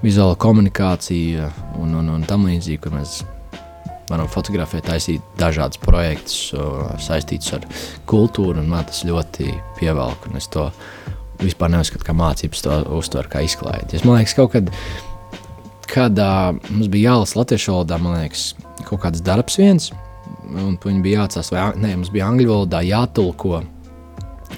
vizuāla 0.04 0.36
komunikācija 0.42 1.48
un, 1.80 1.96
un, 1.96 2.12
un 2.18 2.28
tam 2.28 2.46
līdzīgi, 2.50 2.82
kur 2.84 2.94
mēs 2.98 3.22
varam 4.10 4.28
fotografēt, 4.30 4.86
taisīt 4.86 5.24
dažādus 5.40 5.80
projektus 5.82 6.52
saistītus 7.02 7.56
ar 7.56 7.66
kultūru, 8.06 8.60
un 8.60 8.70
man 8.70 8.86
tas 8.86 9.02
ļoti 9.08 9.48
pievelk, 9.80 10.28
es 10.38 10.46
to 10.52 10.68
vispār 11.42 11.72
neuzskatu 11.72 12.06
kā 12.06 12.14
mācības, 12.16 12.62
to 12.62 12.78
uztveru 12.96 13.32
kā 13.32 13.42
izklaidi. 13.48 13.98
Es 13.98 14.06
man 14.06 14.20
liekas, 14.20 14.36
kaut 14.38 14.54
kad 14.54 14.70
kad 14.70 14.74
uh, 16.22 16.56
mums 16.70 16.90
bija 16.92 17.12
jālasa 17.12 17.40
latviešu 17.40 17.72
valodā, 17.72 18.00
man 18.02 18.18
liekas, 18.18 18.50
kaut 18.88 19.04
kāds 19.04 19.22
darbs 19.24 19.58
viens, 19.60 19.90
un 20.50 20.76
viņi 20.82 21.02
bija 21.04 21.22
jāatcās, 21.22 21.52
vai 21.54 21.68
ne, 21.80 21.94
mums 21.98 22.12
bija 22.14 22.28
angļu 22.30 22.50
valodā 22.50 22.82
jātulko 22.86 23.62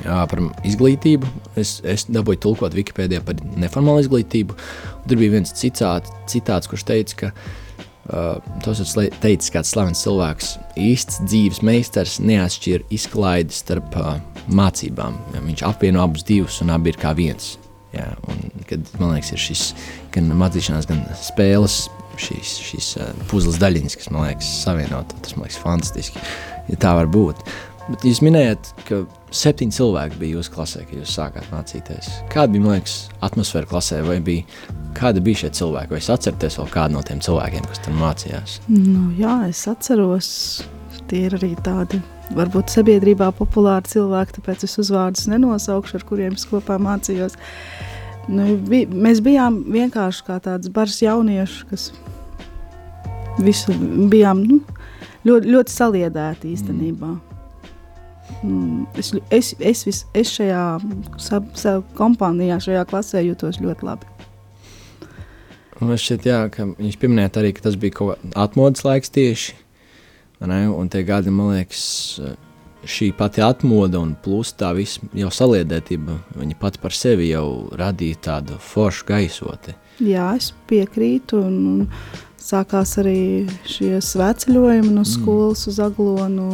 jā, 0.04 0.18
par 0.30 0.42
izglītību. 0.68 1.30
Es, 1.61 1.78
es 1.87 2.06
dabūju 2.12 2.42
tulkot 2.44 2.76
Wikipēdijā 2.76 3.23
par 3.26 3.40
neformālu 3.61 4.04
izglītību. 4.04 4.56
Tur 5.08 5.20
bija 5.20 5.37
viens 5.38 5.54
cicāt, 5.56 6.08
citāts, 6.30 6.70
kurš 6.70 6.85
teica, 6.88 7.18
ka 7.23 7.30
uh, 7.32 8.50
tos 8.64 8.82
ir 8.85 9.12
teicis 9.23 9.52
kāds 9.54 9.73
slavens 9.75 10.02
cilvēks, 10.04 10.56
īsts 10.80 11.23
dzīves 11.26 11.62
meistars 11.66 12.18
neatšķir 12.25 12.88
izklaidi 12.94 13.56
starp 13.56 13.97
uh, 14.00 14.18
mācībām. 14.49 15.16
Ja, 15.35 15.44
viņš 15.44 15.64
apvieno 15.68 16.04
abus 16.04 16.26
divus 16.28 16.61
un 16.64 16.75
abi 16.76 16.94
ir 16.94 17.00
kā 17.00 17.14
viens. 17.16 17.56
Jā, 17.95 18.11
kad, 18.68 18.85
man 19.00 19.14
liekas, 19.14 19.33
ir 19.33 19.40
šis 19.40 19.62
gan 20.14 20.28
mācīšanās, 20.37 20.88
gan 20.90 21.00
spēles, 21.16 21.87
šīs, 22.21 22.52
šīs 22.68 22.90
puzles 23.30 23.57
daļiņas, 23.62 23.97
kas 23.97 24.11
man 24.12 24.28
liekas 24.28 24.50
savienot. 24.64 25.14
Tas 25.25 25.37
man 25.37 25.47
liekas 25.47 25.61
fantastiski, 25.62 26.23
ja 26.68 26.78
tā 26.80 26.95
var 26.99 27.09
būt. 27.12 27.40
Bet 27.88 28.02
jūs 28.04 28.18
minējat, 28.21 28.68
ka 28.85 28.99
septiņi 29.33 29.73
cilvēki 29.78 30.18
bija 30.21 30.37
jūsu 30.37 30.52
klasē, 30.52 30.83
kad 30.85 30.99
jūs 30.99 31.14
sākāt 31.16 31.47
mācīties. 31.49 32.11
Kāda 32.28 32.52
bija, 32.52 32.64
man 32.66 32.75
liekas, 32.76 32.97
atmosfēra 33.25 33.71
klasē, 33.71 34.02
vai 34.04 34.18
bija, 34.25 34.45
kāda 34.99 35.23
bija 35.25 35.47
šie 35.47 35.54
cilvēki? 35.62 35.95
Vai 35.95 36.02
es 36.02 36.11
atcerieties 36.12 36.59
vēl 36.61 36.68
kādu 36.75 36.99
no 36.99 37.04
tiem 37.09 37.23
cilvēkiem, 37.25 37.64
kas 37.71 37.80
tur 37.87 37.97
mācījās? 37.97 38.59
Nu, 38.68 39.07
jā, 39.16 39.38
es 39.49 39.64
atceros, 39.73 40.28
tie 41.11 41.25
ir 41.27 41.37
arī 41.38 41.53
tādi 41.65 42.00
varbūt 42.37 42.73
sabiedrībā 42.73 43.31
populāri 43.38 43.88
cilvēki, 43.88 44.38
tāpēc 44.38 44.67
es 44.69 44.77
uzvārdus 44.83 45.29
nenosaukšu, 45.33 45.99
ar 45.99 46.07
kuriem 46.09 46.37
es 46.38 46.47
kopā 46.49 46.77
mācījos. 46.83 47.38
Nu, 48.29 48.50
vi, 48.69 48.85
mēs 48.87 49.23
bijām 49.25 49.62
vienkārši 49.73 50.27
kā 50.27 50.37
tāds 50.45 50.69
bars 50.73 51.00
jaunieši, 51.00 51.65
kas 51.71 51.88
visu 53.41 53.73
bijām 54.12 54.43
nu, 54.45 54.61
ļoti, 55.29 55.55
ļoti 55.55 55.75
saliedēti 55.75 56.53
īstenībā. 56.53 57.15
Mm. 58.43 58.85
Es, 59.00 59.12
es, 59.33 59.55
es, 59.59 59.83
vis, 59.87 60.03
es 60.15 60.35
šajā 60.37 60.65
sab, 61.23 61.49
sab, 61.59 61.87
kompānijā, 61.99 62.61
šajā 62.62 62.85
klasē 62.91 63.25
jūtos 63.25 63.62
ļoti 63.65 63.88
labi. 63.88 64.12
Man 65.79 65.95
šķiet, 65.95 66.27
jā, 66.27 66.43
ka 66.53 66.67
viņš 66.75 66.99
pieminēja 66.99 67.33
arī, 67.38 67.55
ka 67.55 67.69
tas 67.69 67.79
bija 67.79 67.95
kaut 67.95 68.19
kāds 68.19 68.38
atmodas 68.45 68.85
laiks 68.87 69.15
tieši. 69.15 69.55
Un 70.40 70.88
tie 70.92 71.02
gadi, 71.02 71.33
man 71.35 71.57
liekas, 71.57 71.87
šī 72.87 73.11
pati 73.18 73.42
atmoda 73.42 73.99
un 73.99 74.14
plus 74.23 74.52
tā 74.59 74.71
visa 74.76 75.02
jau 75.16 75.30
saliedētība, 75.35 76.14
viņa 76.38 76.59
pati 76.61 76.80
par 76.83 76.95
sevi 76.95 77.33
jau 77.33 77.68
radīja 77.78 78.23
tādu 78.28 78.59
foršu 78.62 79.09
gaisoti. 79.09 79.75
Jā, 80.04 80.30
es 80.38 80.52
piekrītu. 80.71 81.42
Un, 81.42 81.57
un 81.66 82.38
sākās 82.38 82.97
arī 83.02 83.21
šie 83.68 83.99
svētceļojumi 84.04 84.92
no 84.92 85.02
mm. 85.02 85.11
skolas 85.11 85.66
mm. 85.66 85.73
uz 85.73 85.80
Aglonu. 85.83 86.50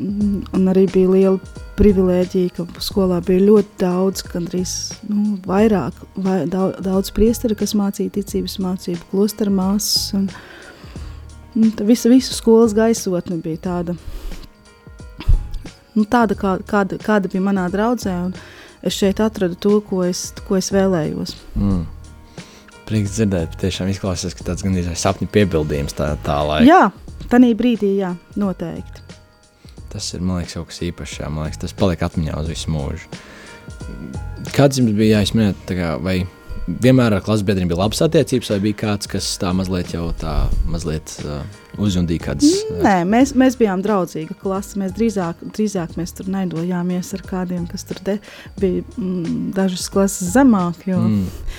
Un, 0.00 0.44
un 0.56 0.70
arī 0.72 0.86
bija 0.88 1.10
liela 1.12 1.58
privilēģija, 1.76 2.54
ka 2.56 2.82
skolā 2.84 3.20
bija 3.24 3.44
ļoti 3.44 3.76
daudz, 3.80 4.24
gandrīz 4.28 4.72
nu, 5.08 5.36
vairāk, 5.44 5.96
vai, 6.16 6.42
daudz, 6.48 6.80
daudz 6.84 7.12
priesteri, 7.16 7.56
kas 7.56 7.76
mācīja 7.76 8.12
ticības 8.16 8.58
mācību, 8.64 9.08
klostera 9.12 9.52
māsas. 9.52 10.10
Un, 10.16 10.28
un 10.28 10.59
visa, 11.54 12.08
visu 12.08 12.34
skolas 12.34 12.74
gaisotne 12.76 13.40
bija 13.42 13.60
tāda, 13.66 13.96
nu, 15.94 16.04
tāda 16.04 16.36
kā, 16.38 16.56
kāda, 16.66 16.98
kāda 17.02 17.30
bija 17.32 17.44
manā 17.44 17.66
draudzē, 17.72 18.16
un 18.28 18.34
es 18.86 18.96
šeit 18.96 19.20
atradu 19.20 19.58
to, 19.60 19.80
ko 19.84 20.04
es, 20.06 20.30
ko 20.46 20.58
es 20.60 20.70
vēlējos. 20.74 21.34
Mm. 21.58 21.84
Prieks 22.90 23.18
dzirdēt, 23.18 23.54
tiešām 23.60 23.90
izklausās, 23.92 24.34
ka 24.34 24.46
tāds 24.48 24.66
gan 24.66 24.74
ir 24.78 24.88
sapņu 24.98 25.30
piebildījums 25.30 25.94
tā, 25.98 26.14
tā 26.26 26.40
laika. 26.46 26.66
Jā, 26.66 27.28
tanī 27.30 27.52
brīdī, 27.58 27.94
jā, 28.00 28.14
noteikti. 28.40 29.06
Tas 29.90 30.06
ir 30.14 30.22
liekas, 30.22 30.54
kaut 30.54 30.70
kas 30.70 30.82
īpašs. 30.86 31.20
Liekas, 31.34 31.60
tas 31.64 31.74
paliek 31.74 32.02
atmiņā 32.06 32.34
uz 32.38 32.50
visu 32.50 32.70
mūžu. 32.70 33.08
Kāds 34.54 34.78
jums 34.78 34.94
bija 34.94 35.18
jāizsmēt, 35.18 35.72
vai 36.02 36.20
vienmēr 36.82 37.16
ar 37.16 37.24
klases 37.24 37.44
biedriem 37.46 37.70
bija 37.70 37.80
labas 37.80 38.02
attiecības, 38.04 38.50
vai 38.52 38.58
bija 38.66 38.78
kāds, 38.84 39.08
kas 39.10 39.28
tā 39.40 39.52
mazliet 39.56 39.94
jau 39.94 40.06
tā 40.20 40.34
mazliet 40.70 41.14
uh, 41.24 41.40
uzjundīja 41.80 42.26
kādas? 42.28 42.52
Uh... 42.68 42.82
Nē, 42.84 42.94
mēs, 43.08 43.34
mēs 43.38 43.58
bijām 43.60 43.82
draudzīga 43.84 44.36
klase. 44.40 44.78
Mēs 44.80 44.94
drīzāk, 44.98 45.42
drīzāk 45.56 45.96
mēs 46.00 46.14
tur 46.18 46.30
neidojāmies 46.32 47.14
ar 47.18 47.26
kādiem, 47.26 47.66
kas 47.70 47.86
tur 47.88 48.02
bija 48.04 48.84
mm, 48.96 49.50
dažas 49.56 49.88
klases 49.92 50.32
zemāk. 50.36 50.86
Jo, 50.90 51.02
mm. 51.08 51.58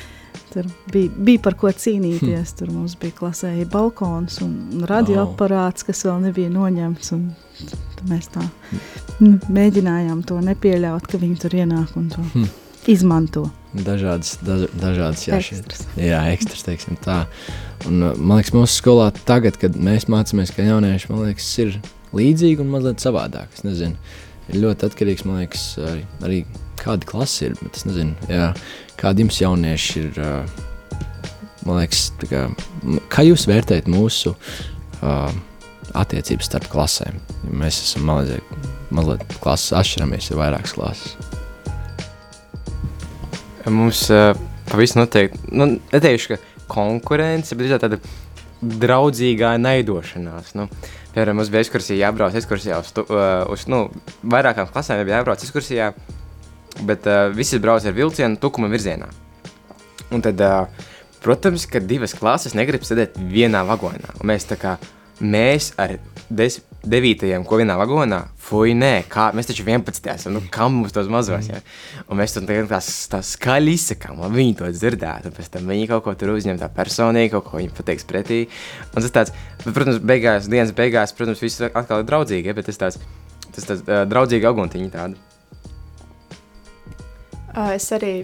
Tur 0.52 0.66
bija, 0.92 1.08
bija 1.16 1.40
par 1.40 1.56
ko 1.56 1.70
cīnīties. 1.72 2.50
Hmm. 2.50 2.58
Tur 2.60 2.72
mums 2.76 2.98
bija 3.00 3.16
klasē 3.16 3.54
balkons 3.72 4.42
un, 4.44 4.84
radioaparāts, 4.90 5.86
kas 5.88 6.04
vēl 6.04 6.26
nebija 6.26 6.52
noņemts. 6.52 7.14
Un, 7.16 7.30
mēs 8.10 8.28
tā 8.34 8.44
nu, 9.22 9.38
mēģinājām 9.48 10.26
to 10.28 10.42
nepieļaut, 10.44 11.08
ka 11.08 11.22
viņi 11.22 11.40
tur 11.40 11.56
ienāk 11.56 11.96
un 12.00 12.10
to 12.12 12.26
hmm. 12.34 12.50
Izmanto. 12.90 13.48
Dažādas, 13.72 14.34
daž, 14.44 14.66
dažādas 14.76 15.24
jā, 15.28 15.38
ekstras. 15.40 15.86
Jā, 15.96 16.20
ekstras, 16.34 16.66
teiksim 16.68 16.98
tā. 17.00 17.22
Un, 17.88 18.02
man 18.18 18.42
liekas, 18.42 18.52
mūsu 18.56 18.82
skolā 18.82 19.12
tagad, 19.28 19.56
kad 19.62 19.78
mēs 19.80 20.10
mācāmies 20.12 20.52
kā 20.56 20.66
jaunieši, 20.68 21.12
man 21.12 21.24
liekas, 21.30 21.48
ir 21.64 21.78
līdzīgi 22.18 22.64
un 22.64 22.74
mazliet 22.74 23.04
savādāk. 23.04 23.54
Es 23.56 23.64
nezinu, 23.64 23.96
ir 24.52 24.60
ļoti 24.66 24.90
atkarīgs, 24.90 25.24
man 25.28 25.40
liekas, 25.40 25.66
arī, 25.88 26.04
arī 26.28 26.42
kāda 26.82 27.08
klase 27.08 27.48
ir, 27.48 27.56
bet 27.62 27.80
es 27.80 27.88
nezinu, 27.88 28.18
jā, 28.32 28.52
kādi 29.00 29.26
jums 29.26 29.40
jaunieši 29.40 30.04
ir, 30.04 30.22
man 31.68 31.80
liekas, 31.80 32.10
kā, 32.28 32.46
kā 33.14 33.26
jūs 33.28 33.48
vērtējat 33.50 33.88
mūsu 33.92 34.36
uh, 34.36 35.30
attiecības 35.98 36.52
starp 36.52 36.68
klasēm? 36.74 37.22
Mēs 37.48 37.80
esam 37.86 38.10
mazliet, 38.12 38.58
mazliet 38.92 39.40
klases 39.40 39.78
atšķiramies, 39.80 40.34
ir 40.34 40.44
vairākas 40.44 40.76
klases. 40.76 41.40
Mums 43.70 44.08
uh, 44.10 44.32
pavisam 44.70 45.04
noteikti, 45.04 45.40
nu, 45.54 45.68
neteikšu, 45.92 46.34
ka 46.34 46.66
konkurence, 46.72 47.56
bet 47.58 47.74
tāda 47.84 48.00
draudzīgā 48.62 49.56
naidošanās. 49.62 50.54
Nu, 50.58 50.68
piemēram, 51.14 51.40
mums 51.40 51.52
bija 51.54 51.66
ekskursija 51.66 52.08
jābrauc 52.08 52.38
ekskursijā 52.38 52.80
uz, 52.82 52.94
uh, 53.04 53.44
uz 53.52 53.68
nu, 53.72 53.84
vairākām 54.24 54.70
klasēm, 54.72 55.04
bija 55.06 55.20
jābrauc 55.22 55.46
ekskursijā, 55.46 55.92
bet 56.88 57.10
uh, 57.10 57.28
visi 57.36 57.60
brauc 57.62 57.86
ar 57.86 57.98
vilcienu 57.98 58.40
tukuma 58.42 58.72
virzienā. 58.72 59.10
Un 60.12 60.24
tad, 60.26 60.42
uh, 60.42 60.90
protams, 61.24 61.68
ka 61.70 61.84
divas 61.84 62.16
klases 62.18 62.58
negrib 62.58 62.86
sēdēt 62.88 63.20
vienā 63.32 63.64
vagonā. 63.68 64.18
Un 64.20 64.32
mēs 64.34 64.50
tā 64.50 64.58
kā 64.62 64.78
mēs 65.22 65.72
ar 65.82 65.98
des, 66.30 66.62
devītajiem, 66.82 67.44
ko 67.46 67.60
vienā 67.60 67.76
vagonā, 67.78 68.20
fuj, 68.42 68.74
nē, 68.78 69.04
kā, 69.12 69.28
mēs 69.38 69.50
taču 69.52 69.66
11. 69.68 70.08
esam, 70.16 70.34
nu, 70.34 70.42
kam 70.54 70.80
mums 70.80 70.96
tos 70.96 71.10
mazos, 71.12 71.50
ja? 71.52 71.60
Un 72.08 72.18
mēs 72.18 72.34
tur 72.34 72.48
tās, 72.70 72.90
tās 73.12 73.34
skaļi 73.36 73.76
izsakām, 73.78 74.22
lai 74.24 74.32
viņi 74.34 74.56
to 74.60 74.70
dzirdētu, 74.74 75.30
un 75.30 75.36
pēc 75.38 75.52
tam 75.54 75.70
viņi 75.70 75.90
kaut 75.92 76.06
ko 76.08 76.16
tur 76.18 76.34
uzņem 76.34 76.58
tā 76.62 76.72
personīgi, 76.74 77.34
kaut 77.36 77.46
ko 77.50 77.60
viņi 77.62 77.74
pateiks 77.78 78.08
pretī. 78.10 78.40
Un 78.96 79.06
tas 79.06 79.14
tāds, 79.14 79.36
protams, 79.68 80.02
beigās, 80.02 80.50
dienas 80.50 80.74
beigās, 80.78 81.14
protams, 81.18 81.44
viss 81.46 81.62
atkal 81.70 82.02
ir 82.02 82.10
draudzīgi, 82.10 82.50
ja? 82.50 82.58
bet 82.58 82.70
tas 82.72 82.82
tāds, 82.82 83.00
tas 83.52 83.70
tāds 83.70 83.86
uh, 83.86 84.02
draudzīgi 84.10 84.50
aguntiņi 84.50 84.92
tādi. 84.96 85.22
Es 87.76 87.92
arī 87.94 88.16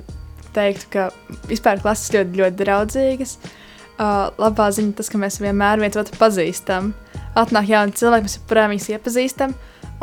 teiktu, 0.56 0.92
ka 0.96 1.08
vispār 1.52 1.84
klases 1.84 2.14
ļoti, 2.16 2.42
ļoti 2.42 2.62
draudzīgas. 2.64 3.38
Uh, 3.38 3.64
Uh, 3.98 4.28
labā 4.38 4.68
ziņa 4.70 4.94
tas, 5.00 5.08
ka 5.10 5.18
mēs 5.18 5.40
vienmēr 5.42 5.82
viens 5.82 5.98
otru 5.98 6.20
pazīstam. 6.20 6.92
Atnāk 7.38 7.72
jauni 7.72 7.96
cilvēki, 7.98 8.28
mēs 8.28 8.38
joprojām 8.38 8.74
viņus 8.76 8.90
iepazīstam 8.94 9.56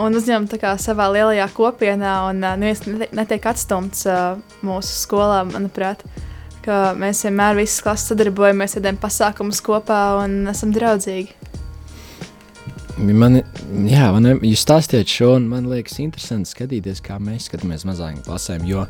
un 0.02 0.18
uzņemam 0.18 0.48
tā 0.50 0.58
kā 0.58 0.72
savā 0.82 1.06
lielajā 1.14 1.46
kopienā, 1.54 2.14
un 2.32 2.42
uh, 2.42 2.56
neviens 2.58 2.82
netiek 3.14 3.46
atstumts 3.52 4.02
uh, 4.10 4.34
mūsu 4.66 4.98
skolā, 5.04 5.44
manuprāt. 5.46 6.02
Mēs 6.64 7.20
vienmēr 7.26 7.58
visas 7.58 7.82
klases 7.84 8.08
sadarbojamies, 8.08 8.78
vedam 8.78 8.96
pasākumus 8.96 9.58
kopā 9.60 9.98
un 10.22 10.46
esam 10.48 10.70
draudzīgi. 10.72 11.34
Man, 13.04 13.42
jā, 13.84 14.06
man, 14.14 14.30
jūs 14.40 14.62
stāstījāt 14.64 15.12
šo, 15.12 15.34
un 15.36 15.50
man 15.50 15.68
liekas, 15.68 15.98
interesanti 16.00 16.48
skatīties, 16.54 17.02
kā 17.04 17.18
mēs 17.20 17.50
skatāmies 17.50 17.84
mazākām 17.84 18.22
klasēm. 18.24 18.64
Jo 18.70 18.86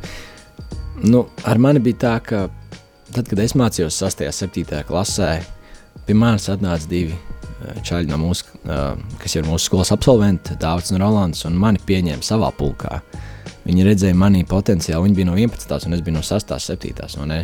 nu, 1.03 1.25
ar 1.43 1.59
mani 1.59 1.81
bija 1.83 1.99
tā, 2.05 2.13
ka 2.23 2.45
tad, 3.15 3.29
kad 3.31 3.39
es 3.39 3.55
mācījos 3.55 4.01
6. 4.01 4.25
un 4.27 4.35
7. 4.35 4.81
klasē, 4.87 5.29
pie 6.05 6.15
manis 6.17 6.49
atnāca 6.51 6.89
divi 6.91 7.15
uh, 7.15 7.77
čaļi 7.85 8.11
no 8.11 8.19
mūsu, 8.21 8.49
uh, 8.65 8.97
kas 9.21 9.37
ir 9.37 9.47
mūsu 9.47 9.69
skolas 9.69 9.93
absolventi, 9.95 10.57
Dārvids 10.59 10.91
un 10.93 11.01
Rolands, 11.03 11.45
un 11.47 11.55
mani 11.59 11.81
pieņēma 11.85 12.25
savā 12.25 12.51
pulkā. 12.57 12.99
Viņi 13.65 13.85
redzēja 13.87 14.17
manī 14.17 14.43
potenciālu. 14.45 15.07
Viņi 15.07 15.17
bija 15.17 15.27
no 15.31 15.37
11. 15.39 15.87
un 15.87 15.97
es 15.97 16.03
biju 16.05 16.19
no 16.19 16.25
6. 16.25 16.51
un 16.53 16.61
7. 16.61 17.07
Un, 17.23 17.31
ne, 17.31 17.39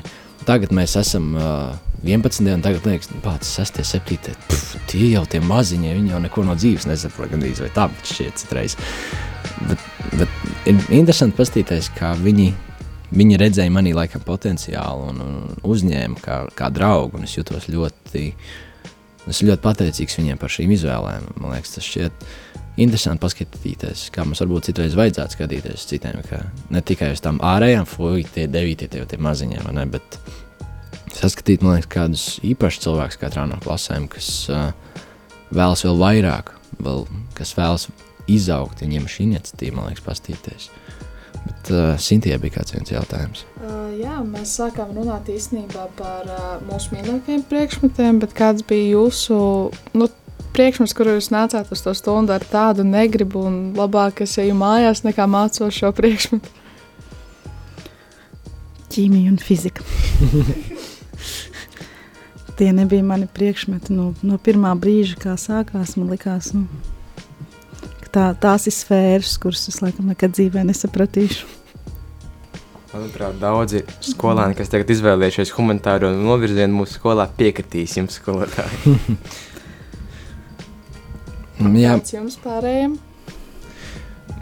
tagad 0.45 0.73
mēs 0.75 0.93
esam 0.99 1.31
uh, 1.33 1.71
11. 2.05 2.45
un 2.53 2.65
tagad 2.65 2.85
liekas, 2.85 3.09
pats 3.25 3.55
6. 3.57 3.81
7. 3.87 4.19
Pf, 4.49 4.75
tie 4.91 5.07
jau 5.15 5.23
tie 5.29 5.41
maziņi, 5.41 5.95
viņi 5.97 6.13
jau 6.13 6.21
neko 6.21 6.45
no 6.45 6.57
dzīves 6.59 6.85
nesaprot. 6.91 7.31
Gandrīz 7.31 7.63
vai 7.63 7.71
tā 7.73 7.87
šķiet 8.05 8.43
citreiz. 8.43 8.77
Bet, 9.65 9.87
bet 10.19 10.69
ir 10.69 10.83
interesanti 10.99 11.39
paskatīties, 11.39 11.89
kā 11.97 12.13
viņi, 12.21 12.51
viņi 13.15 13.39
redzēja 13.41 13.73
manī 13.73 13.95
laikam 13.95 14.23
potenciālu 14.25 15.09
un, 15.11 15.23
un 15.25 15.65
uzņēma 15.67 16.21
kā, 16.23 16.37
kā 16.57 16.69
draugu. 16.73 17.21
Es 17.25 17.35
jutos 17.37 17.67
ļoti, 17.71 18.29
es 19.31 19.41
ļoti 19.43 19.61
pateicīgs 19.63 20.19
viņiem 20.21 20.41
par 20.41 20.53
šīm 20.53 20.73
izvēlēm. 20.77 21.27
Man 21.37 21.55
liekas, 21.55 21.75
tas 21.77 21.87
šķiet 21.87 22.25
interesanti 22.81 23.21
paskatīties, 23.25 24.05
kā 24.15 24.23
mums 24.25 24.41
varbūt 24.43 24.69
citreiz 24.69 24.95
vajadzētu 24.97 25.37
skatīties 25.37 25.87
citiem. 25.89 26.21
Ne 26.71 26.83
tikai 26.85 27.11
uz 27.15 27.23
tām 27.23 27.41
ārējām, 27.43 27.87
fuck, 27.89 28.31
tie 28.35 28.47
devītie, 28.51 28.87
tie, 28.91 29.03
tie 29.05 29.19
maziņie, 29.21 29.65
ne, 29.75 29.85
bet 29.91 30.17
saskatīt, 31.17 31.65
man 31.65 31.77
liekas, 31.77 31.91
kādus 31.91 32.25
īpašus 32.47 32.85
cilvēkus 32.85 33.19
katrā 33.21 33.45
no 33.49 33.59
klasēm, 33.61 34.07
kas 34.11 34.31
uh, 34.49 34.71
vēlas 35.51 35.83
vēl 35.87 35.99
vairāk, 35.99 36.53
vēl, 36.79 37.05
kas 37.37 37.53
vēlas 37.57 37.89
izaugt, 38.31 38.83
viņiem 38.85 39.09
šī 39.11 39.27
iniciatīva, 39.27 39.77
man 39.77 39.91
liekas, 39.91 40.05
pastīties. 40.07 40.69
Bet 41.41 41.71
uh, 41.73 41.95
Sintie 41.97 42.35
bija 42.41 42.59
kāds 42.59 42.75
viens 42.75 42.91
jautājums. 42.93 43.45
Uh, 43.57 43.89
jā, 43.97 44.19
mēs 44.25 44.53
sākām 44.59 44.93
runāt 44.93 45.29
īstenībā 45.33 45.87
par 45.97 46.29
uh, 46.29 46.51
mūsu 46.69 46.93
mīļākajiem 46.95 47.45
priekšmetiem, 47.49 48.21
bet 48.21 48.35
kāds 48.37 48.65
bija 48.67 48.91
jūsu 48.93 49.37
nu, 49.97 50.09
priekšmets, 50.55 50.93
kuru 50.97 51.17
jūs 51.17 51.31
nācāt 51.33 51.71
uz 51.73 51.81
to 51.81 51.93
stundu 51.97 52.35
ar 52.35 52.43
tādu 52.45 52.85
negribu, 52.87 53.45
un 53.49 53.55
labāk 53.77 54.21
es 54.25 54.37
eju 54.41 54.55
mājās, 54.57 55.03
nekā 55.07 55.25
mācos 55.29 55.77
šo 55.77 55.89
priekšmetu? 55.97 56.57
Ķīmija 58.91 59.31
un 59.31 59.39
fizika. 59.39 59.81
Tie 62.59 62.69
nebija 62.75 63.03
mani 63.07 63.27
priekšmeti 63.31 63.95
no, 63.95 64.11
no 64.21 64.37
pirmā 64.37 64.75
brīža, 64.77 65.15
kā 65.23 65.33
sākās. 65.39 65.95
Man 65.97 66.11
liekas, 66.11 66.51
nu, 66.53 66.67
tā, 68.13 68.31
tās 68.39 68.67
ir 68.69 68.75
sfēras, 68.75 69.37
kuras 69.41 69.67
es 69.71 69.81
laikam 69.83 70.11
nekad 70.11 70.35
dzīvē 70.37 70.63
nesapratīšu. 70.67 71.57
Manuprāt, 72.91 73.37
daudzi 73.39 73.85
skolēni, 74.03 74.55
kas 74.57 74.71
tagad 74.71 74.89
izvēlējušies 74.91 75.53
humanitāro 75.55 76.09
novirzienu 76.11 76.81
mūsu 76.81 76.97
skolā, 76.99 77.29
piekritīs 77.37 77.95
jums, 77.95 78.17
skolotāji. 78.19 78.97
Jā, 81.61 81.93
Kāds 81.93 82.15
jums 82.15 82.35
pārējiem? 82.41 82.97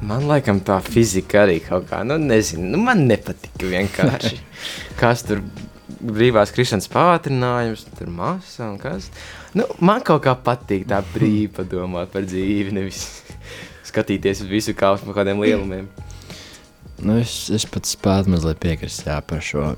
Man 0.09 0.23
liekas, 0.29 0.61
tā 0.63 0.77
fizika 0.81 1.43
arī 1.43 1.57
kaut 1.61 1.89
kā, 1.89 1.99
nu, 2.07 2.15
nezinu, 2.21 2.69
nu, 2.71 2.79
man 2.81 3.03
nepatika 3.09 3.67
vienkārši. 3.67 4.39
kas 5.01 5.25
tur 5.27 5.43
brīvās 5.99 6.53
krišanas 6.55 6.87
pātrinājums, 6.91 7.85
tur 7.97 8.11
masa 8.13 8.69
un 8.69 8.79
kas. 8.81 9.09
Nu, 9.57 9.65
man 9.81 10.03
kaut 10.05 10.21
kā 10.27 10.35
patīk 10.37 10.85
tā 10.89 10.99
brīvi 11.13 11.49
padomāt 11.55 12.11
par 12.13 12.25
dzīvi, 12.27 12.73
nevis 12.75 13.01
skatīties 13.89 14.43
uz 14.45 14.51
visu 14.51 14.75
kā 14.77 14.93
uz 14.93 15.05
kādiem 15.15 15.41
lielumiem. 15.41 15.87
nu 17.01 17.17
es, 17.17 17.47
es 17.53 17.65
pats 17.65 17.95
spētu 17.95 18.35
mazliet 18.35 18.59
piekrist 18.61 19.07
jā, 19.07 19.17
par 19.25 19.41
šo. 19.45 19.71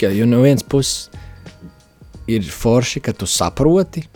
Ka, 0.00 0.12
jo 0.14 0.28
no 0.28 0.40
vienas 0.46 0.64
puses 0.64 1.10
ir 2.28 2.44
forši, 2.44 3.02
ka 3.04 3.12
tu 3.16 3.28
saproti, 3.28 4.06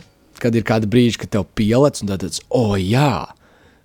kad 0.41 0.55
ir 0.55 0.65
kāda 0.67 0.89
brīža, 0.89 1.21
kad 1.23 1.33
tev 1.37 1.47
pielec, 1.57 2.01
un 2.01 2.11
tad 2.11 2.25
tas, 2.25 2.41
oh, 2.53 2.75
jā. 2.79 3.25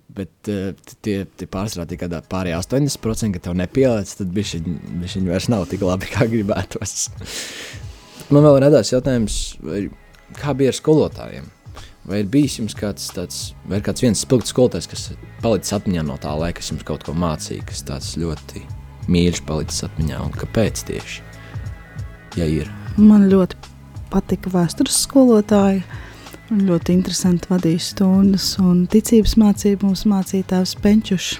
Bet 0.09 0.49
uh, 0.49 0.73
tie, 1.05 1.21
tie 1.37 1.47
pārsvarā 1.49 1.85
tie 1.89 1.99
kādā 2.01 2.23
pārējā 2.25 2.57
80%, 2.65 3.35
ka 3.35 3.45
tev 3.45 3.57
nepielēc, 3.59 4.15
tad 4.19 4.33
viņi 4.33 5.29
vairs 5.29 5.49
nav 5.53 5.67
tik 5.69 5.85
labi, 5.85 6.09
kā 6.15 6.25
gribētos. 6.29 7.11
Man 8.33 8.45
vēl 8.45 8.59
radās 8.65 8.93
jautājums, 8.93 9.39
vai, 9.65 9.87
kā 10.37 10.53
bija 10.57 10.73
ar 10.73 10.77
skolotājiem? 10.77 11.47
Vai 12.09 12.23
ir 12.23 12.29
bijis 12.31 12.57
jums 12.57 12.75
kāds 12.77 13.09
tāds, 13.13 13.39
vai 13.69 13.79
ir 13.79 13.85
kāds 13.85 14.01
viens 14.01 14.21
spilgts 14.25 14.53
skolotājs, 14.53 14.89
kas 14.89 15.07
palicis 15.43 15.75
atmiņā 15.77 16.03
no 16.07 16.17
tā 16.21 16.31
laika, 16.37 16.57
kas 16.59 16.71
jums 16.73 16.85
kaut 16.87 17.05
ko 17.05 17.13
mācīja, 17.13 17.65
kas 17.69 17.83
tāds 17.85 18.15
ļoti 18.17 18.63
mīļš 19.09 19.43
palicis 19.45 19.85
atmiņā, 19.85 20.21
un 20.25 20.33
kāpēc 20.33 20.85
tieši? 20.89 21.25
Ja 22.39 22.47
ir. 22.49 22.69
Man 22.97 23.27
ļoti 23.29 23.57
patika 24.13 24.51
vēstures 24.53 25.03
skolotāji. 25.05 25.83
Un 26.49 26.63
ļoti 26.65 26.95
interesanti 26.97 27.45
vadīja 27.51 27.81
stundas, 27.91 28.55
un 28.57 28.87
ticības 28.89 29.35
mācību 29.37 29.85
mums 29.85 30.01
mācīja 30.09 30.47
tēvs 30.49 30.71
Penčušs. 30.81 31.35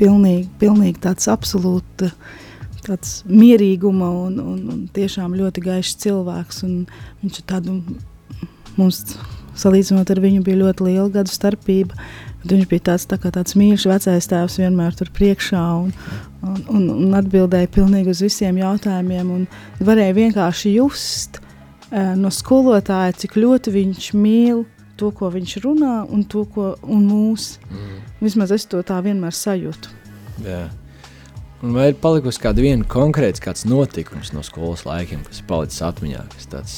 Pilnīgi, 0.00 0.46
pilnīgi 0.60 1.02
tāds 1.04 1.28
absolūti 1.28 2.08
tāds 2.86 3.16
mierīguma 3.28 4.10
un, 4.26 4.38
un, 4.42 4.60
un 4.72 4.84
tiešām 4.94 5.34
ļoti 5.38 5.64
gaišs 5.64 5.96
cilvēks. 6.04 6.62
Viņš 7.22 7.40
ir 7.40 7.46
tādu, 7.50 7.80
mums 8.76 9.02
salīdzinot 9.56 10.10
ar 10.12 10.20
viņu 10.22 10.44
bija 10.46 10.62
ļoti 10.64 10.88
liela 10.90 11.08
gadu 11.18 11.32
starpība. 11.32 11.96
Viņš 12.46 12.68
bija 12.70 12.84
tāds, 12.92 13.08
tā 13.10 13.18
tāds 13.18 13.56
mīļš 13.58 13.88
vecais 13.90 14.28
tēvs, 14.30 14.60
vienmēr 14.60 14.94
tur 14.94 15.10
priekšā 15.14 15.62
un, 15.80 15.90
un, 16.44 16.60
un, 16.70 16.84
un 17.08 17.18
atbildēja 17.18 17.72
pilnīgi 17.74 18.12
uz 18.12 18.22
visiem 18.22 18.60
jautājumiem. 18.60 19.48
Varēja 19.82 20.14
vienkārši 20.20 20.76
just 20.76 21.40
uh, 21.40 22.14
no 22.14 22.30
skolotāja, 22.30 23.16
cik 23.24 23.38
ļoti 23.40 23.74
viņš 23.74 24.12
mīl 24.14 24.62
to, 24.96 25.10
ko 25.12 25.32
viņš 25.34 25.58
runā, 25.64 25.96
un 26.06 26.24
to, 26.24 26.46
ko 26.52 26.74
un 26.86 27.06
mūs. 27.10 27.56
Mm. 27.66 28.00
Vismaz 28.22 28.54
es 28.54 28.68
to 28.70 28.80
tā 28.86 29.00
vienmēr 29.04 29.34
sajūtu. 29.34 29.92
Jā. 30.46 30.66
Vai 31.62 31.86
ir 31.88 31.94
palikusi 32.00 32.40
kāda 32.42 32.60
viena 32.60 32.84
konkrēta 32.84 33.40
kāds 33.46 33.64
notikums 33.64 34.34
no 34.36 34.42
skolas 34.44 34.84
laikiem, 34.84 35.22
kas 35.24 35.40
palicis 35.48 35.80
atmiņā, 35.86 36.24
kas 36.34 36.50
tāds 36.52 36.74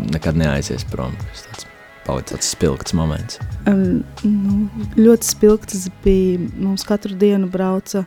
nekad 0.00 0.38
neaizies 0.40 0.86
prom, 0.88 1.12
kas 1.28 1.44
tāds 1.44 1.66
palicis 2.06 2.32
tāds 2.32 2.48
spilgts 2.54 2.96
moments? 2.96 3.40
Um, 3.68 4.00
nu, 4.24 4.70
ļoti 4.96 5.28
spilgts 5.28 5.90
bija. 6.04 6.40
Mums 6.56 6.86
katru 6.88 7.18
dienu 7.18 7.50
brauca. 7.52 8.06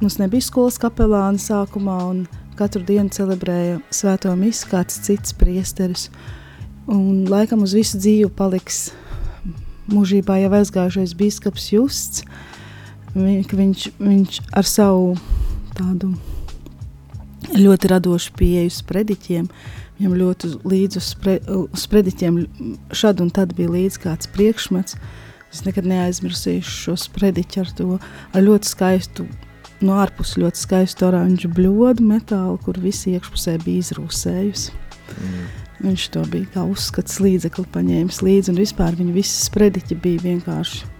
Mums 0.00 0.18
nebija 0.20 0.44
skolas 0.44 0.76
kapelāna 0.80 1.40
sākumā, 1.40 1.96
un 2.12 2.22
katru 2.60 2.84
dienu 2.84 3.08
celebrēja 3.14 3.80
svēto 3.94 4.34
misiju 4.36 4.74
kāds 4.74 5.00
cits 5.06 5.32
priesteris. 5.36 6.10
Un 6.90 7.24
laikam 7.30 7.64
uz 7.64 7.72
visu 7.76 8.00
dzīvi 8.00 8.28
paliks 8.36 8.90
mūžībā 9.90 10.36
jau 10.42 10.52
aizgājušais 10.60 11.16
biskups 11.16 11.70
Justs. 11.72 12.24
Viņš, 13.14 13.88
viņš 13.98 14.40
ar 14.54 14.66
savu 14.68 15.14
tādu 15.74 16.12
ļoti 17.56 17.90
radošu 17.90 18.34
pieeju 18.38 18.70
sprediķiem, 18.74 19.48
viņam 19.98 20.16
ļoti 20.20 20.50
līdz 20.70 21.00
uz, 21.00 21.08
spre, 21.16 21.38
sprediķiem 21.74 22.38
šad 22.94 23.22
un 23.24 23.32
tad 23.34 23.56
bija 23.58 23.72
līdz 23.72 23.98
kāds 24.04 24.30
priekšmets. 24.34 24.98
Es 25.50 25.64
nekad 25.66 25.88
neaizmirsīšu 25.90 26.76
šo 26.84 26.94
sprediķu 27.00 27.64
ar 27.64 27.72
to 27.74 27.88
ar 27.98 28.44
ļoti 28.44 28.70
skaistu, 28.70 29.26
no 29.82 29.96
ārpus 29.98 30.36
ļoti 30.38 30.62
skaistu 30.62 31.08
oranžu 31.08 31.50
bļodu 31.50 32.06
metālu, 32.06 32.60
kur 32.62 32.78
visi 32.78 33.16
iekšpusē 33.16 33.56
bija 33.64 33.82
izrūsējusi. 33.82 34.76
Mm. 35.10 35.50
Viņš 35.80 36.06
to 36.14 36.22
bija 36.30 36.46
kā 36.54 36.62
uzskats 36.70 37.18
līdzekli 37.24 37.66
paņēmis 37.74 38.22
līdzi, 38.22 38.52
un 38.52 38.62
vispār 38.62 38.94
viņa 38.94 39.16
visas 39.16 39.48
sprediķi 39.48 39.98
bija 39.98 40.26
vienkārši 40.28 40.99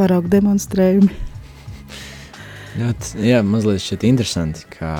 paraugu 0.00 0.30
demonstrējumi. 0.32 1.12
Ļoti, 2.80 3.24
jā, 3.26 3.40
mazliet 3.44 3.82
šķiet 3.82 4.06
interesanti, 4.06 4.66
kā, 4.72 4.94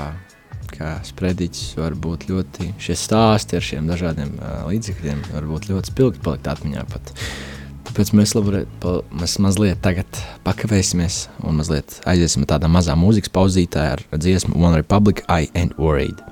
kā 0.73 0.97
sprediķis 1.07 1.77
var 1.79 1.95
būt 1.95 2.27
ļoti, 2.31 2.73
šie 2.83 2.97
stāsti 2.99 3.57
ar 3.57 3.65
šiem 3.65 3.87
dažādiem 3.91 4.35
uh, 4.37 4.65
līdzekļiem 4.69 5.23
var 5.31 5.47
būt 5.49 5.71
ļoti 5.71 5.93
spilgti 5.93 6.25
palikt 6.25 6.51
atmiņā 6.51 6.85
pat. 6.91 7.15
Tāpēc 7.91 8.13
mēs, 8.15 8.35
labure, 8.37 8.65
pa, 8.83 9.01
mēs 9.19 9.39
mazliet 9.43 9.81
tagad 9.83 10.21
pakavēsimies 10.47 11.25
un 11.43 11.59
mazliet 11.59 11.97
aiziesim 12.11 12.47
tādā 12.47 12.71
mazā 12.71 12.95
mūzikas 12.99 13.33
pauzītē 13.35 13.87
ar 13.97 14.05
dziesmu 14.15 14.59
One 14.59 14.79
Republic, 14.79 15.25
I 15.27 15.51
Ain't 15.59 15.79
Worried. 15.79 16.30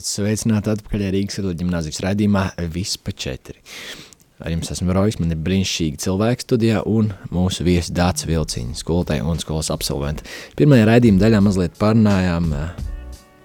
Esiet 0.00 0.16
sveicināti 0.16 0.70
atpakaļ 0.72 1.02
Rīgas 1.12 1.36
Katoļu 1.36 1.58
ģimnāzijas 1.60 1.98
raidījumā 2.00 2.42
Viss 2.72 2.96
pa 2.96 3.12
četri. 3.12 3.58
Ar 4.40 4.48
jums 4.48 4.70
esmu 4.72 4.94
Rojas, 4.96 5.18
man 5.20 5.34
ir 5.34 5.42
brīnišķīgi 5.44 6.00
cilvēki 6.00 6.46
studijā 6.46 6.78
un 6.88 7.10
mūsu 7.28 7.66
viesi 7.66 7.92
Dācis 7.92 8.24
Vilciņš, 8.30 8.80
skolotāji 8.80 9.20
un 9.28 9.42
skolas 9.42 9.68
absolventi. 9.74 10.24
Pirmajā 10.56 10.86
raidījuma 10.88 11.20
daļā 11.20 11.42
mazliet 11.44 11.76
parunājām 11.76 12.48
uh, 12.48 12.70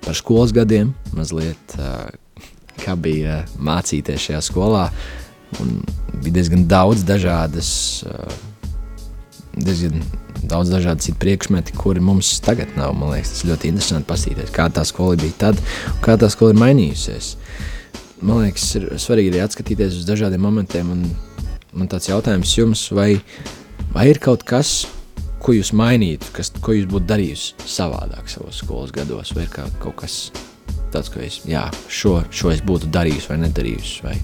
par 0.06 0.15
skolas 0.15 0.56
gadiem, 0.56 0.94
mazliet 1.18 1.76
uh, 1.76 2.08
kā 2.80 2.96
bija 2.96 3.41
uh, 3.41 3.60
mācīties 3.60 4.30
šajā 4.30 4.39
skolā. 4.48 4.86
Un 5.60 5.82
bija 6.22 6.38
diezgan 6.39 6.63
daudz 6.72 7.04
dažādas, 7.04 7.74
diezgan 9.56 10.02
daudz 10.46 10.70
dažādu 10.70 11.02
citu 11.02 11.20
priekšmetu, 11.22 11.76
kuri 11.78 12.04
mums 12.04 12.39
tagad 12.44 12.74
nav. 12.78 12.94
Man 12.98 13.15
liekas, 13.15 13.34
tas 13.34 13.46
ļoti 13.50 13.72
interesanti 13.72 14.10
paskatīties, 14.10 14.54
kā 14.56 14.68
tā 14.74 14.86
skola 14.88 15.18
bija 15.20 15.38
tad 15.48 15.62
un 15.94 16.02
kā 16.06 16.18
tā 16.22 16.30
skola 16.32 16.56
ir 16.56 16.62
mainījusies. 16.62 17.36
Man 18.26 18.44
liekas, 18.46 18.68
ir 18.80 18.89
svarīgi 19.02 19.34
arī 19.34 19.44
atskatīties 19.46 20.00
uz 20.00 20.08
dažādiem 20.08 20.44
momentiem. 20.46 20.91
Un 20.91 21.08
man 21.76 21.91
tāds 21.91 22.10
jautājums 22.10 22.54
jums, 22.58 22.88
vai, 22.96 23.15
vai 23.94 24.10
ir 24.12 24.22
kaut 24.24 24.46
kas, 24.48 24.86
ko 25.44 25.54
jūs 25.56 25.74
mainītu, 25.78 26.32
kas, 26.36 26.52
ko 26.63 26.76
jūs 26.76 26.88
būtu 26.89 27.10
darījusi 27.12 27.68
savādāk 27.70 28.32
savos 28.32 28.63
skolas 28.63 28.94
gados, 28.96 29.34
vai 29.36 29.46
ir 29.46 29.52
kā, 29.54 29.68
kaut 29.84 30.00
kas 30.02 30.20
tāds, 30.94 31.12
ko 31.12 31.22
es, 31.22 31.41
jā, 31.50 31.68
šo, 31.91 32.20
šo 32.34 32.54
es 32.56 32.63
būtu 32.65 32.89
darījusi 32.94 33.32
vai 33.34 33.41
nedarījusi. 33.44 34.06
Vai 34.06 34.15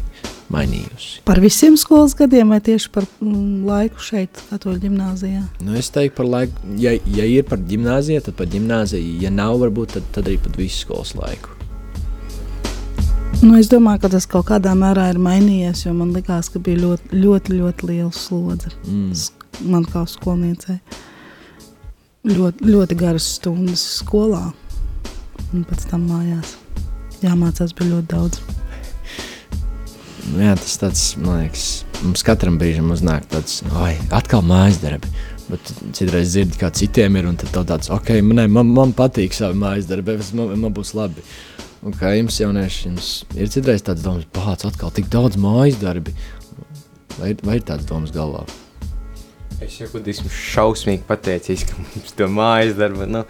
mainījusi. 0.51 1.21
Par 1.27 1.39
visiem 1.43 1.77
skolas 1.79 2.15
gadiem 2.17 2.51
vai 2.53 2.59
tieši 2.63 2.91
par 2.93 3.07
mm, 3.07 3.63
laiku 3.67 4.03
šeit, 4.03 4.43
Katoļu 4.49 4.83
ģimnāzijā? 4.85 5.41
Nu, 5.63 5.75
es 5.79 5.91
teiktu 5.93 6.19
par 6.21 6.29
laiku, 6.29 6.75
ja, 6.81 6.93
ja 7.15 7.25
ir 7.27 7.47
par 7.47 7.61
ģimnāziju, 7.71 8.23
tad 8.27 8.37
par 8.39 8.51
ģimnāziju, 8.51 9.17
ja 9.23 9.33
nav 9.33 9.57
varbūt, 9.63 9.97
tad, 9.97 10.11
tad 10.17 10.29
arī 10.29 10.37
par 10.43 10.55
visu 10.59 10.85
skolas 10.85 11.15
laiku. 11.17 11.57
Nu, 13.41 13.55
es 13.57 13.71
domāju, 13.71 14.03
ka 14.03 14.11
tas 14.13 14.27
kaut 14.29 14.51
kādā 14.51 14.75
mērā 14.77 15.07
ir 15.09 15.17
mainījies, 15.21 15.87
jo 15.87 15.95
man 15.97 16.11
likās, 16.13 16.51
ka 16.53 16.61
bija 16.61 16.83
ļoti, 16.83 17.21
ļoti, 17.23 17.55
ļoti 17.57 17.87
liela 17.89 18.11
slodze. 18.13 18.69
Mm. 18.85 19.15
Man 19.71 19.87
kā 19.89 20.03
skolniecei 20.09 20.77
ļoti, 22.27 22.69
ļoti 22.69 22.97
garas 22.99 23.25
stundas 23.39 23.81
skolā 23.97 24.51
un 25.51 25.65
pēc 25.65 25.87
tam 25.89 26.05
mājās. 26.11 26.55
Jāmācās 27.21 27.73
bija 27.77 27.95
ļoti 27.95 28.11
daudz 28.13 28.60
jā, 30.37 30.55
tas 30.59 30.77
tāds, 30.81 31.03
man 31.19 31.43
liekas, 31.43 31.67
mums 32.01 32.23
katram 32.25 32.57
brīžam 32.61 32.91
uznāk 32.93 33.27
tāds, 33.31 33.59
oi, 33.83 33.93
atkal 34.13 34.43
mājas 34.45 34.81
darbi. 34.83 35.11
Bet 35.51 35.71
citreiz 35.97 36.31
dzirdi, 36.31 36.59
kā 36.61 36.69
citiem 36.71 37.17
ir, 37.19 37.27
un 37.27 37.39
tad 37.39 37.55
tāds, 37.67 37.89
ok, 37.91 38.13
man, 38.23 38.45
man, 38.53 38.69
man 38.71 38.93
patīk 38.95 39.35
savi 39.35 39.59
mājas 39.59 39.89
darbi, 39.89 40.15
man, 40.37 40.53
man 40.61 40.75
būs 40.75 40.93
labi. 40.95 41.25
Un 41.81 41.95
kā 41.97 42.13
jums, 42.13 42.37
jaunieši, 42.37 42.83
jums 42.87 43.07
ir 43.33 43.49
citreiz 43.51 43.81
tāds 43.83 44.03
domas, 44.05 44.27
pats 44.31 44.67
atkal 44.69 44.93
tik 44.93 45.09
daudz 45.11 45.39
mājas 45.41 45.79
darbi. 45.81 46.13
Vai, 47.17 47.33
vai 47.41 47.57
ir 47.57 47.65
tāds 47.67 47.87
domas 47.89 48.13
galvā? 48.15 48.45
Es 49.61 49.75
jau 49.77 49.89
esmu 49.99 50.29
šausmīgi 50.33 51.03
pateicīgs, 51.09 51.67
ka 51.69 51.81
mums 51.81 52.15
to 52.17 52.29
mājas 52.31 52.77
darbu. 52.77 53.05
Nu, 53.09 53.25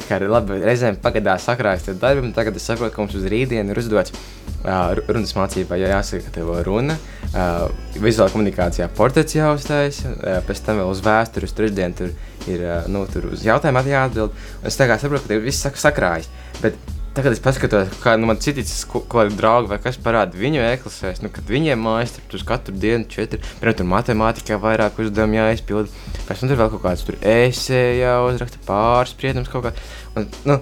kā 0.00 0.16
arī 0.16 0.28
labi, 0.32 0.56
reizēm 0.64 0.96
pagadā 1.02 1.34
sakrājas 1.40 1.84
tie 1.84 1.94
darbi, 2.00 2.24
un 2.24 2.32
tagad 2.32 2.56
es 2.56 2.64
saprotu, 2.64 2.94
ka 2.94 3.02
mums 3.02 3.16
uz 3.18 3.26
rītdienu 3.28 3.74
ir 3.74 3.80
uzdots 3.82 4.14
uh, 4.14 4.94
runas 5.04 5.34
mācībā, 5.36 5.76
ja 5.76 5.90
jāsaka 5.98 6.32
tev 6.32 6.52
runa, 6.64 6.96
uh, 7.32 7.66
vizuālā 8.00 8.32
komunikācijā 8.32 8.88
portrets 8.96 9.36
jāuztais, 9.36 10.00
uh, 10.08 10.40
pēc 10.48 10.64
tam 10.64 10.80
vēl 10.80 10.94
uz 10.94 11.04
vēsturi, 11.04 11.50
uz 11.50 11.56
trešdienu 11.58 11.98
tur 11.98 12.14
ir, 12.48 12.64
uh, 12.64 12.88
nu, 12.88 13.04
tur 13.12 13.28
uz 13.34 13.44
jautājumu 13.44 13.84
jāatbild, 13.92 14.42
es 14.64 14.80
tagad 14.80 15.04
saprotu, 15.04 15.26
ka 15.26 15.34
tev 15.34 15.44
viss 15.44 15.68
sakrājas, 15.84 16.32
bet 16.64 16.80
Tagad 17.12 17.34
es 17.36 17.42
paskatos, 17.44 17.90
kā 18.00 18.14
nu, 18.16 18.24
man 18.24 18.38
citi 18.40 18.62
kolēģi, 18.88 19.34
draugi 19.36 19.68
vai 19.68 19.76
kas 19.84 19.98
parāda 20.00 20.38
viņu 20.40 20.62
e-klasēs, 20.64 21.18
nu, 21.20 21.28
kad 21.32 21.44
viņiem 21.44 21.82
mājas 21.84 22.14
tur 22.16 22.38
uz 22.38 22.44
katru 22.48 22.72
dienu 22.72 23.04
četri, 23.04 23.36
piemēram, 23.58 23.76
tur 23.76 23.88
matemātikā 23.90 24.56
vairāk 24.62 24.96
uzdevumu 25.02 25.36
jāizpild, 25.36 25.92
pēc 26.24 26.40
tam 26.40 26.48
tur 26.48 26.60
vēl 26.62 26.70
kaut 26.72 26.82
kāds 26.86 27.04
tur 27.04 27.18
esē 27.20 27.82
jāuzraksta 27.98 28.62
pārspriedums 28.64 29.52
kaut 29.52 29.66
kā. 29.66 29.74
Un, 30.16 30.30
nu, 30.48 30.56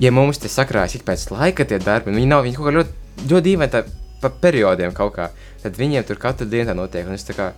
ja 0.00 0.14
mums 0.16 0.40
te 0.40 0.48
sakrājas 0.48 0.96
ik 0.96 1.04
pēc 1.04 1.26
laika 1.34 1.68
tie 1.68 1.76
darbi, 1.84 2.14
nu, 2.14 2.22
viņi 2.22 2.32
nav, 2.32 2.46
viņi 2.48 2.56
kaut 2.62 2.70
kā 2.70 2.74
ļoti, 2.78 2.96
ļoti 3.26 3.48
dīvaini 3.50 3.76
tā 3.76 3.84
pa 4.24 4.32
periodiem 4.46 4.96
kaut 4.96 5.12
kā, 5.18 5.28
tad 5.66 5.76
viņiem 5.82 6.08
tur 6.08 6.22
katru 6.24 6.48
dienu 6.48 6.70
tā 6.70 6.78
notiek, 6.80 7.04
un 7.04 7.20
es 7.20 7.28
tā 7.28 7.36
kā 7.36 7.52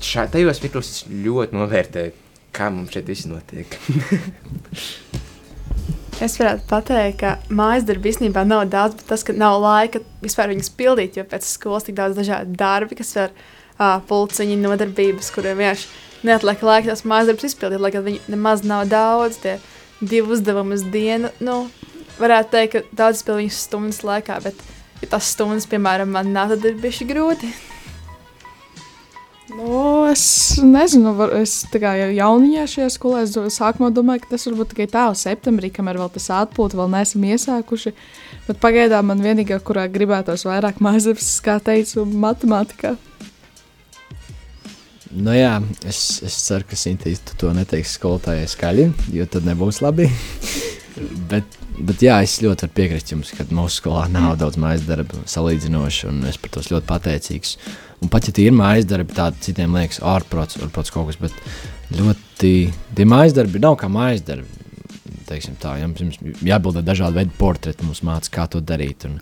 šā, 0.00 0.30
tajos 0.32 0.64
mikros 0.64 0.96
ļoti 1.12 1.60
novērtēju, 1.60 2.16
kā 2.56 2.72
mums 2.72 2.96
šeit 2.96 3.12
viss 3.12 3.28
notiek. 3.28 3.76
Es 6.16 6.38
varētu 6.40 6.64
pateikt, 6.70 7.18
ka 7.20 7.34
mājas 7.52 7.84
darbi 7.84 8.08
īstenībā 8.08 8.46
nav 8.48 8.62
daudz, 8.72 8.96
bet 8.96 9.10
tas, 9.10 9.20
ka 9.26 9.34
nav 9.36 9.58
laika 9.60 10.00
vispār 10.22 10.48
viņus 10.48 10.70
pildīt, 10.78 11.18
jo 11.18 11.26
pēc 11.28 11.44
skolas 11.44 11.84
tik 11.84 11.98
daudz 11.98 12.16
dažādu 12.16 12.56
darbu, 12.56 12.96
kas 12.96 13.12
ir 13.18 13.34
uh, 13.34 13.98
pulciņi, 14.08 14.56
nodarbības, 14.62 15.28
kuriem 15.34 15.60
vienkārši 15.60 15.90
neatliek 16.24 16.64
laika 16.64 16.88
tās 16.88 17.04
mājas 17.04 17.28
darbus 17.28 17.50
izpildīt, 17.50 17.82
lai 17.84 17.92
gan 17.92 18.06
viņi 18.08 18.32
nemaz 18.32 18.64
nav 18.64 18.86
daudz, 18.88 19.42
tie 19.44 19.58
divi 20.00 20.32
uzdevumi 20.38 20.78
uz 20.78 20.86
dienu. 20.94 21.34
Nu, 21.44 21.66
varētu 22.16 22.54
teikt, 22.56 22.72
ka 22.78 23.02
daudz 23.02 23.20
izpild 23.20 23.42
viņus 23.42 23.62
stundas 23.68 24.00
laikā, 24.08 24.40
bet 24.48 24.66
ja 25.02 25.12
tas 25.18 25.28
stundas, 25.36 25.68
piemēram, 25.68 26.16
man 26.16 26.32
nav, 26.32 26.56
tad 26.56 26.64
ir 26.64 26.80
bišķi 26.80 27.12
grūti. 27.12 27.52
Nu, 29.46 30.06
es 30.10 30.56
nezinu, 30.58 31.12
var, 31.14 31.30
es 31.38 31.60
jau 31.70 31.90
jauniņā 32.10 32.64
šajā 32.66 32.86
skolā 32.90 33.20
es 33.22 33.36
sākumā 33.54 33.92
domāju, 33.94 34.24
ka 34.24 34.32
tas 34.32 34.46
varbūt 34.48 34.72
tikai 34.72 34.86
tā 34.90 35.04
uz 35.12 35.22
septembrī, 35.22 35.70
kamēr 35.70 36.00
vēl 36.00 36.10
tas 36.16 36.26
atpūta, 36.34 36.74
vēl 36.80 36.90
neesam 36.90 37.26
iesākuši. 37.28 37.92
Bet 38.48 38.58
pagaidām 38.62 39.06
man 39.12 39.22
vienīgā, 39.22 39.60
kurā 39.62 39.86
gribētos 39.92 40.48
vairāk 40.48 40.82
mājas, 40.82 41.36
kā 41.46 41.60
teicu, 41.62 42.02
matemātikā. 42.26 42.96
Nu 45.14 45.32
jā, 45.32 45.54
es, 45.86 46.02
es 46.26 46.40
ceru, 46.48 46.66
ka 46.66 46.76
Sintīs 46.76 47.22
tu 47.22 47.38
to 47.38 47.54
neteiksi 47.54 48.00
skolotājai 48.00 48.50
skaļi, 48.50 48.90
jo 49.14 49.30
tad 49.30 49.46
nebūs 49.46 49.78
labi. 49.86 50.10
bet, 51.30 51.58
bet 51.78 52.02
jā, 52.02 52.18
es 52.26 52.40
ļoti 52.42 52.66
varu 52.66 52.78
piekrist 52.82 53.14
jums, 53.14 53.30
ka 53.38 53.46
mūsu 53.54 53.78
skolā 53.78 54.08
nav 54.10 54.40
daudz 54.42 54.58
mājas 54.58 54.88
darbu 54.90 55.22
salīdzinoši, 55.30 56.08
un 56.10 56.24
es 56.26 56.42
par 56.42 56.58
to 56.58 56.66
ļoti 56.66 56.90
pateicīgs. 56.90 57.56
Uh, 57.56 57.85
Un 58.04 58.12
pat 58.12 58.28
ja 58.28 58.34
tie 58.36 58.50
ir 58.50 58.56
mājas 58.56 58.86
darbi, 58.88 59.14
tādi 59.16 59.40
citiem 59.46 59.74
liekas, 59.78 60.02
ārprāts, 60.04 60.58
varbūt 60.60 60.92
kaut 60.92 61.08
kas, 61.08 61.18
bet 61.20 61.96
ļoti 61.96 62.52
tie 62.96 63.08
mājas 63.08 63.36
darbi 63.36 63.62
nav 63.62 63.78
kā 63.80 63.88
mājas 63.92 64.24
darbi. 64.26 64.64
Teiksim 65.26 65.56
tā, 65.58 65.78
ja 65.80 65.88
mums 65.90 66.20
jābilda 66.44 66.84
dažādi 66.86 67.18
veidi 67.18 67.34
portreti, 67.38 67.86
mums 67.86 68.04
māca, 68.06 68.30
kā 68.30 68.44
to 68.50 68.60
darīt. 68.62 69.08
Un 69.08 69.16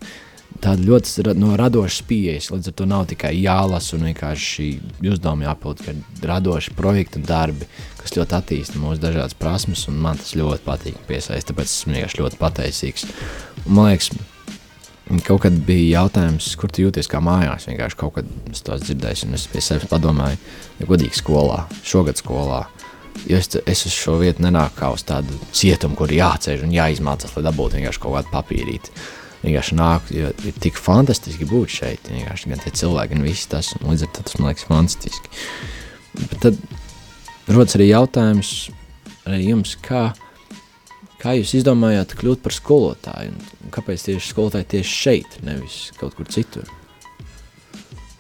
tāda 0.60 0.84
ļoti 0.84 1.34
no 1.38 1.54
radošas 1.58 2.02
pieejas, 2.08 2.50
līdz 2.52 2.70
ar 2.70 2.76
to 2.78 2.88
nav 2.90 3.06
tikai 3.10 3.32
jālasa 3.38 3.96
un 3.96 4.04
vienkārši 4.10 4.68
uzdevumi 5.00 5.48
jāpild, 5.48 5.80
ka 5.87 5.94
radoši 6.34 6.74
projekti 6.76 7.22
un 7.22 7.26
darbi, 7.30 7.70
kas 8.02 8.18
ļoti 8.18 8.38
attīsta 8.38 8.82
mūsu 8.82 9.02
dažādas 9.02 9.38
prasmes, 9.38 9.87
un 9.88 10.02
man 10.04 10.20
tas 10.20 10.34
ļoti 10.37 10.66
patīk 10.66 11.00
piesaist, 11.08 11.48
tāpēc 11.50 11.70
esmu 11.70 11.96
vienkārši 11.96 12.22
ļoti 12.22 12.40
pateicīgs. 12.42 13.08
Un, 13.64 13.74
man 13.78 13.92
liekas, 13.92 14.12
Kaut 15.04 15.42
kad 15.44 15.56
bija 15.66 16.00
jautājums, 16.00 16.46
kur 16.56 16.72
tu 16.72 16.86
jūties 16.86 17.10
kā 17.12 17.20
mājās. 17.20 17.66
Vienkārši 17.68 17.98
kaut 18.00 18.14
kad 18.16 18.28
es 18.50 18.64
to 18.64 18.76
dzirdēju, 18.80 19.26
un 19.28 19.36
es 19.36 19.44
pie 19.52 19.60
sevis 19.60 19.90
padomāju, 19.90 20.38
ja 20.78 20.88
godīgi 20.88 21.18
skolā, 21.18 21.66
šogad 21.84 22.20
skolā. 22.20 22.62
Jo 23.28 23.36
es, 23.38 23.50
es 23.68 23.84
uz 23.86 23.94
šo 23.94 24.16
vietu 24.22 24.42
nenāku 24.42 24.78
kā 24.80 24.88
uz 24.94 25.04
tādu 25.06 25.36
cietumu, 25.54 25.94
kur 25.98 26.12
jāceļ 26.12 26.64
un 26.64 26.72
jāizmācās, 26.74 27.36
lai 27.36 27.44
dabūtu 27.44 27.78
vienkārši 27.78 28.02
kaut 28.02 28.16
kādu 28.16 28.32
papīrīti. 28.32 28.94
Vienkārši 29.44 29.76
nāk, 29.76 30.08
jo 30.16 30.32
ir 30.48 30.56
tik 30.64 30.80
fantastiski 30.80 31.46
būt 31.48 31.76
šeit. 31.76 32.08
Vienkārši 32.08 32.50
gan 32.54 32.64
tie 32.64 32.72
cilvēki, 32.80 33.12
gan 33.12 33.26
viss 33.28 33.50
tas. 33.52 33.74
Līdz 33.84 34.06
ar 34.06 34.12
to 34.16 34.24
tas 34.24 34.38
man 34.40 34.50
liekas 34.50 34.68
fantastiski. 34.70 35.44
Bet 36.16 36.38
tad 36.46 36.60
rodas 37.52 37.76
arī 37.76 37.90
jautājums 37.92 38.54
arī 39.28 39.50
jums, 39.50 39.76
kā 39.84 40.08
Kā 41.24 41.32
jūs 41.38 41.54
izdomājāt 41.56 42.10
kļūt 42.20 42.42
par 42.44 42.52
skolotāju? 42.52 43.30
Un 43.64 43.70
kāpēc 43.72 44.02
tieši 44.04 44.26
skolotāji 44.28 44.66
tieši 44.74 44.90
šeit, 44.92 45.37
nevis 45.40 45.87
kaut 45.96 46.12
kur 46.18 46.28
citur? 46.28 46.68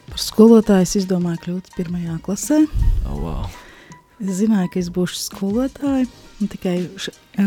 Par 0.08 0.22
skolotāju 0.24 0.86
es 0.86 0.94
izdomāju 1.02 1.42
kļūt 1.42 1.68
pirmajā 1.76 2.16
klasē. 2.24 2.62
Oh, 3.04 3.18
wow. 3.20 3.44
Es 4.24 4.38
zināju, 4.38 4.70
ka 4.72 4.80
es 4.80 4.88
būšu 4.94 5.20
skolotāja, 5.20 6.08
un 6.40 6.52
tikai 6.54 6.78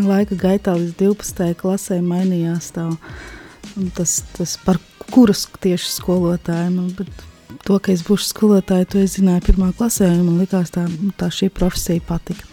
laika 0.05 0.37
gaitā 0.37 0.77
līdz 0.77 0.93
12. 1.01 1.49
klasē 1.57 1.99
mainījās 2.05 2.69
tā, 2.77 2.85
tas, 3.97 4.19
tas 4.37 4.55
par 4.61 4.77
kuras 5.09 5.47
tieši 5.57 5.89
skolotāju. 5.95 6.69
Nu, 6.77 6.87
bet 7.01 7.09
to, 7.65 7.81
ka 7.81 7.97
es 7.97 8.05
būšu 8.05 8.29
skolotāja, 8.29 8.91
to 8.93 9.01
es 9.01 9.17
zināju 9.17 9.47
pirmā 9.49 9.73
klasē, 9.73 10.13
un 10.19 10.27
man 10.29 10.41
likās 10.45 10.69
tā, 10.77 10.85
tā 11.17 11.33
šī 11.33 11.49
profesija 11.49 12.05
patika. 12.13 12.45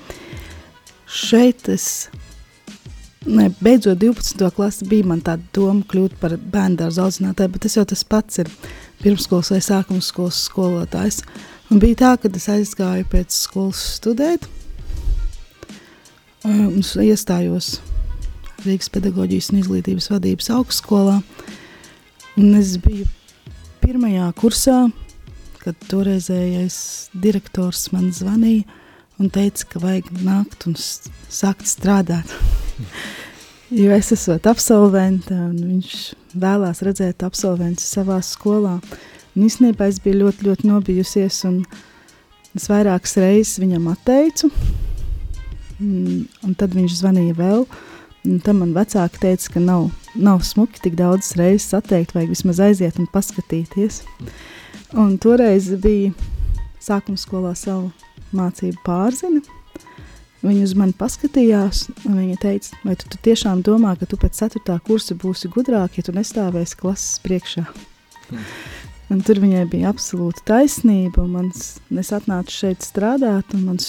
Šeit 1.05 1.69
es 1.69 2.07
Ne, 3.25 3.49
beidzot, 3.61 3.99
12. 3.99 4.51
klasi 4.53 4.85
bija 4.89 5.07
man 5.09 5.23
tāda 5.25 5.43
doma 5.57 5.81
kļūt 5.89 6.19
par 6.21 6.35
bērnu 6.37 6.77
dārza 6.83 7.07
audzinātāju, 7.07 7.55
bet 7.55 7.65
tas 7.65 7.77
jau 7.79 7.85
tas 7.89 8.05
pats 8.05 8.43
ir 8.43 8.51
pirmskolas 9.01 9.49
vai 9.55 9.63
sākuma 9.65 10.05
skolas 10.05 10.43
skolotājs. 10.45 11.23
Un 11.73 11.81
bija 11.81 12.03
tā, 12.03 12.11
ka 12.21 12.29
es 12.29 12.51
aizgāju 12.53 13.09
pēc 13.09 13.33
skolas 13.33 13.81
studēt 13.97 14.45
un 16.45 16.83
iestājos 16.85 17.79
Rīgas 18.65 18.91
pedagoģijas 18.93 19.51
un 19.53 19.61
izglītības 19.61 20.11
vadības 20.13 20.51
augstskolā. 20.55 21.19
Un 22.41 22.59
es 22.59 22.77
biju 22.81 23.09
pirmajā 23.83 24.31
kursā, 24.41 24.79
kad 25.65 25.81
toreizējais 25.89 26.79
direktors 27.13 27.87
man 27.93 28.11
zvanīja 28.13 28.65
un 29.21 29.33
teica, 29.33 29.69
ka 29.73 29.85
vajag 29.85 30.13
nākt 30.25 30.69
un 30.69 30.77
sākt 30.77 31.69
strādāt. 31.71 32.37
Jo 33.71 33.91
es 33.95 34.13
esmu 34.15 34.39
absolvente, 34.51 35.35
un 35.35 35.57
viņš 35.59 35.97
vēlās 36.39 36.83
redzēt 36.87 37.25
absolventus 37.27 37.89
savā 37.97 38.21
skolā. 38.25 38.79
Un 39.35 39.49
īstenībā 39.49 39.89
es 39.91 39.99
biju 40.03 40.25
ļoti, 40.25 40.47
ļoti 40.49 40.71
nobijusies, 40.71 41.41
un 41.49 41.63
es 42.55 42.69
vairākas 42.71 43.17
reizes 43.19 43.59
viņam 43.63 43.91
atteicu. 43.91 44.51
Mm, 45.81 46.27
Un 46.47 46.55
tad 46.55 46.75
viņš 46.77 47.01
zvanīja 47.01 47.35
vēl. 47.39 47.65
Un 48.25 48.39
tam 48.41 48.63
man 48.63 48.73
vecāki 48.77 49.21
teica, 49.21 49.51
ka 49.57 49.61
nav, 49.61 49.91
nav 50.17 50.41
smuki 50.47 50.81
tik 50.81 50.95
daudzas 50.97 51.35
reizes 51.37 51.75
atteikt, 51.77 52.15
vajag 52.17 52.31
vismaz 52.33 52.61
aiziet 52.63 53.01
un 53.03 53.11
paskatīties. 53.13 54.01
Un 54.97 55.19
toreiz 55.21 55.69
bija 55.83 56.15
sākuma 56.81 57.21
skolā 57.21 57.53
savu 57.59 57.91
mācību 58.33 58.81
pārzina. 58.87 59.43
Viņa 60.45 60.65
uz 60.67 60.75
mani 60.77 60.93
paskatījās, 60.99 61.87
un 62.05 62.19
viņa 62.21 62.35
teica, 62.43 62.77
vai 62.85 62.99
tu, 63.01 63.09
tu 63.09 63.21
tiešām 63.25 63.63
domā, 63.65 63.95
ka 63.97 64.09
tu 64.09 64.19
pēc 64.21 64.43
4. 64.45 64.79
kursa 64.85 65.17
būsi 65.17 65.49
gudrāk, 65.49 65.97
ja 65.97 66.05
tu 66.05 66.13
nestāvēsi 66.13 66.81
klases 66.83 67.21
priekšā. 67.25 67.65
Un 69.13 69.21
tur 69.21 69.37
viņai 69.37 69.67
bija 69.69 69.91
absolūta 69.93 70.41
taisnība. 70.49 71.27
Mans, 71.29 71.75
es 71.93 72.11
atnācu 72.17 72.55
šeit 72.55 72.85
strādāt, 72.87 73.53
un 73.53 73.67
mans 73.69 73.85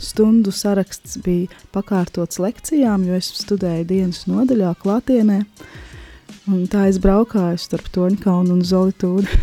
stundu 0.00 0.52
saraksts 0.54 1.18
bija 1.24 1.50
pakārtots 1.76 2.40
lekcijām, 2.40 3.04
jo 3.04 3.18
es 3.20 3.28
studēju 3.42 3.84
dienas 3.90 4.24
nodaļā, 4.30 4.72
klātienē. 4.80 5.42
Un 6.48 6.64
tā 6.72 6.86
es 6.88 6.96
braukāju 7.02 7.60
starp 7.60 7.90
Toņkaunu 7.92 8.56
un 8.56 8.64
Zolītūdu. 8.64 9.40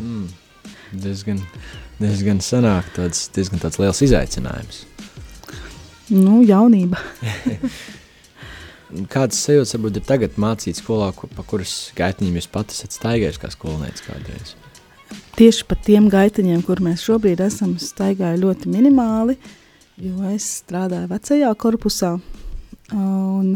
Mm, 0.00 0.26
diezgan, 1.06 1.40
diezgan 2.02 2.42
sanāk, 2.42 2.90
tāds, 2.98 3.28
diezgan 3.36 3.62
tāds 3.62 3.78
liels 3.78 4.02
izaicinājums. 4.08 4.82
Nu, 6.14 6.40
jaunība. 6.46 7.00
Kādas 9.12 9.42
sajūtas 9.44 9.74
varbūt 9.76 9.98
ir 10.00 10.06
tagad 10.08 10.38
mācīt 10.40 10.80
skolā, 10.80 11.10
ko, 11.16 11.28
pa 11.28 11.44
kuras 11.44 11.90
gaitiņiem 11.98 12.38
jūs 12.40 12.48
pati 12.52 12.76
esat 12.76 12.96
staigājis 12.96 13.40
kā 13.42 13.50
skolnieks 13.52 14.06
kādreiz? 14.06 14.54
Tieši 15.36 15.66
par 15.68 15.80
tiem 15.84 16.08
gaitiņiem, 16.12 16.62
kur 16.66 16.80
mēs 16.84 17.04
šobrīd 17.04 17.42
esam, 17.44 17.76
staigāju 17.80 18.40
ļoti 18.46 18.72
minimāli, 18.72 19.36
jo 20.00 20.32
es 20.32 20.48
strādāju 20.62 21.10
vecajā 21.12 21.52
korpusā. 21.60 22.16
Un, 22.96 23.52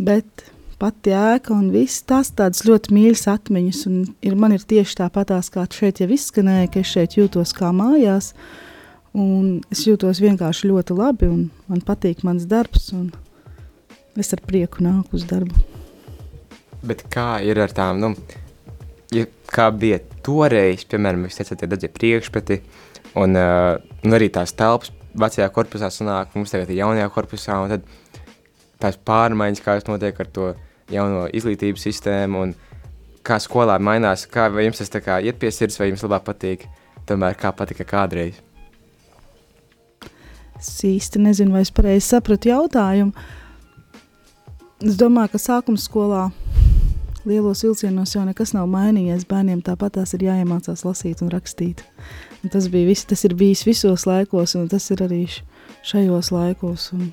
bet 0.00 0.46
pati 0.82 1.14
ēka 1.14 1.54
un 1.54 1.70
viss 1.74 2.02
tās 2.08 2.32
tādas 2.34 2.64
ļoti 2.66 2.94
mīļas 2.96 3.28
atmiņas. 3.30 3.84
Un 3.90 4.02
ir, 4.24 4.36
man 4.38 4.56
ir 4.56 4.66
tieši 4.66 4.98
tāpatās, 5.04 5.52
kā 5.54 5.64
šeit 5.70 6.02
jau 6.02 6.10
izskanēja, 6.10 6.70
ka 6.72 6.82
es 6.82 6.94
šeit 6.96 7.18
jūtos 7.20 7.54
kā 7.56 7.70
mājās. 7.76 8.32
Un 9.12 9.58
es 9.72 9.84
jūtos 9.84 10.22
vienkārši 10.24 10.70
ļoti 10.70 10.96
labi 10.96 11.28
un 11.28 11.42
man 11.68 11.82
patīk 11.84 12.22
mans 12.24 12.46
darbs. 12.48 12.88
Un 12.96 13.10
es 14.16 14.32
ar 14.32 14.40
prieku 14.44 14.84
nāku 14.84 15.18
uz 15.18 15.26
darbu. 15.28 15.56
Bet 16.82 17.04
kā 17.12 17.36
ir 17.44 17.60
ar 17.62 17.72
tām, 17.72 18.00
nu, 18.02 18.14
ja 19.14 19.28
kā 19.52 19.68
bija 19.70 20.00
toreiz, 20.24 20.82
piemēram, 20.88 21.28
jūs 21.28 21.38
teicāt, 21.38 21.60
tie 21.60 21.68
daži 21.70 21.92
priekšpati, 21.92 22.58
un, 23.20 23.38
uh, 23.38 23.76
un 24.02 24.16
arī 24.16 24.30
tās 24.34 24.54
telpas 24.58 24.90
vecajā 25.14 25.46
korpusā 25.54 25.92
sanāk, 25.92 26.32
mums 26.34 26.50
tagad 26.50 26.72
ir 26.72 26.80
jaunajā 26.80 27.08
korpusā, 27.14 27.60
un 27.62 27.76
tad 27.76 27.86
tās 28.82 28.98
pārmaiņas, 29.06 29.62
kādas 29.62 29.86
notiek 29.86 30.18
ar 30.18 30.30
to 30.34 30.52
jauno 30.92 31.26
izglītības 31.30 31.84
sistēmu, 31.86 32.46
un 32.46 32.54
kā 33.22 33.38
skolā 33.42 33.78
mainās, 33.78 34.24
kā, 34.26 34.48
jums 34.64 34.82
tas 34.82 34.90
tā 34.90 35.02
kā 35.04 35.20
iet 35.22 35.38
pie 35.38 35.52
sirds, 35.54 35.78
vai 35.78 35.92
jums 35.92 36.02
labāk 36.02 36.26
patīk, 36.32 36.66
tomēr 37.06 37.38
kā 37.38 37.52
patika 37.54 37.86
kādreiz. 37.86 38.40
Es 40.62 40.76
īsti 40.86 41.18
nezinu, 41.18 41.56
vai 41.56 41.64
es 41.66 41.72
pareizi 41.74 42.06
sapratu 42.06 42.52
jautājumu. 42.52 43.10
Es 44.82 44.98
domāju, 44.98 45.32
ka 45.34 45.40
sākuma 45.42 45.78
skolā 45.78 46.28
lielos 47.26 47.62
vilcienos 47.66 48.14
jau 48.14 48.22
nekas 48.26 48.54
nav 48.54 48.68
mainījies. 48.70 49.26
Bērniem 49.30 49.62
tāpat 49.66 49.98
tās 49.98 50.14
ir 50.14 50.28
jāiemācās 50.28 50.84
lasīt 50.86 51.22
un 51.22 51.32
rakstīt. 51.34 51.82
Un 52.42 52.54
tas, 52.54 52.68
bija 52.70 52.90
vis, 52.90 53.02
tas 53.10 53.26
ir 53.26 53.34
bijis 53.38 53.66
visos 53.66 54.06
laikos, 54.06 54.54
un 54.58 54.70
tas 54.70 54.86
ir 54.94 55.02
arī 55.02 55.24
šajos 55.86 56.32
laikos. 56.34 56.92
Un 56.94 57.10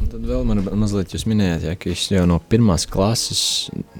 Un 0.00 0.08
tad 0.08 0.22
vēl 0.24 0.46
man 0.48 0.62
mazliet 0.80 1.12
jūs 1.12 1.26
minējāt, 1.28 1.64
ja, 1.66 1.74
ka 1.76 1.90
jūs 1.90 2.06
jau 2.08 2.22
no 2.24 2.38
pirmās 2.50 2.86
klases 2.88 3.42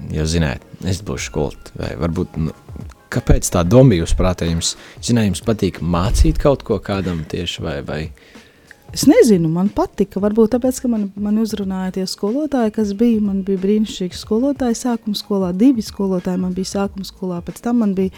jau 0.09 0.23
zināt, 0.25 0.63
es 0.89 1.03
būšu 1.05 1.29
skolot. 1.29 1.69
Vai 1.77 1.91
varbūt, 2.01 2.39
nu, 2.41 2.55
kāpēc 3.11 3.49
tā 3.53 3.63
doma 3.67 3.93
bija 3.93 4.05
jūs 4.05 4.17
prātā? 4.17 4.47
Jums, 4.49 4.75
zināt, 5.03 5.29
jums 5.29 5.43
patīk 5.47 5.81
mācīt 5.83 6.39
kaut 6.41 6.63
ko 6.67 6.79
kādam 6.83 7.25
tieši 7.31 7.65
vai, 7.65 7.79
vai 7.87 8.03
Es 8.91 9.05
nezinu, 9.07 9.47
man 9.47 9.69
patika. 9.71 10.19
Varbūt 10.19 10.51
tāpēc, 10.57 10.81
ka 10.83 10.89
man, 10.91 11.05
man 11.15 11.37
uzrunāja 11.39 11.93
tie 11.95 12.03
skolotāji, 12.11 12.73
kas 12.75 12.91
bija. 12.99 13.21
Man 13.23 13.39
bija 13.47 13.61
brīnišķīgi 13.63 14.17
skolotāji 14.19 14.75
sākuma 14.81 15.15
skolā, 15.15 15.53
divi 15.55 15.83
skolotāji 15.85 16.41
man 16.41 16.51
bija 16.57 16.73
sākuma 16.73 17.07
skolā. 17.07 17.39
Pēc 17.45 17.61
tam 17.63 17.79
man 17.85 17.93
bija, 17.95 18.11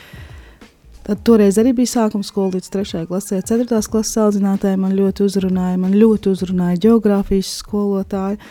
tad 1.05 1.21
toreiz 1.27 1.59
arī 1.61 1.75
bija 1.77 1.91
sākuma 1.91 2.25
skola 2.25 2.55
līdz 2.55 2.71
3. 2.73 3.03
klasē. 3.11 3.43
4. 3.45 3.69
klases 3.69 4.17
audzinātāji 4.25 4.81
man 4.81 4.97
ļoti 4.97 5.27
uzrunāja, 5.27 5.77
man 5.77 5.93
ļoti 5.93 6.33
uzrunāja 6.33 6.81
geogrāfijas 6.87 7.53
skolotāji. 7.61 8.41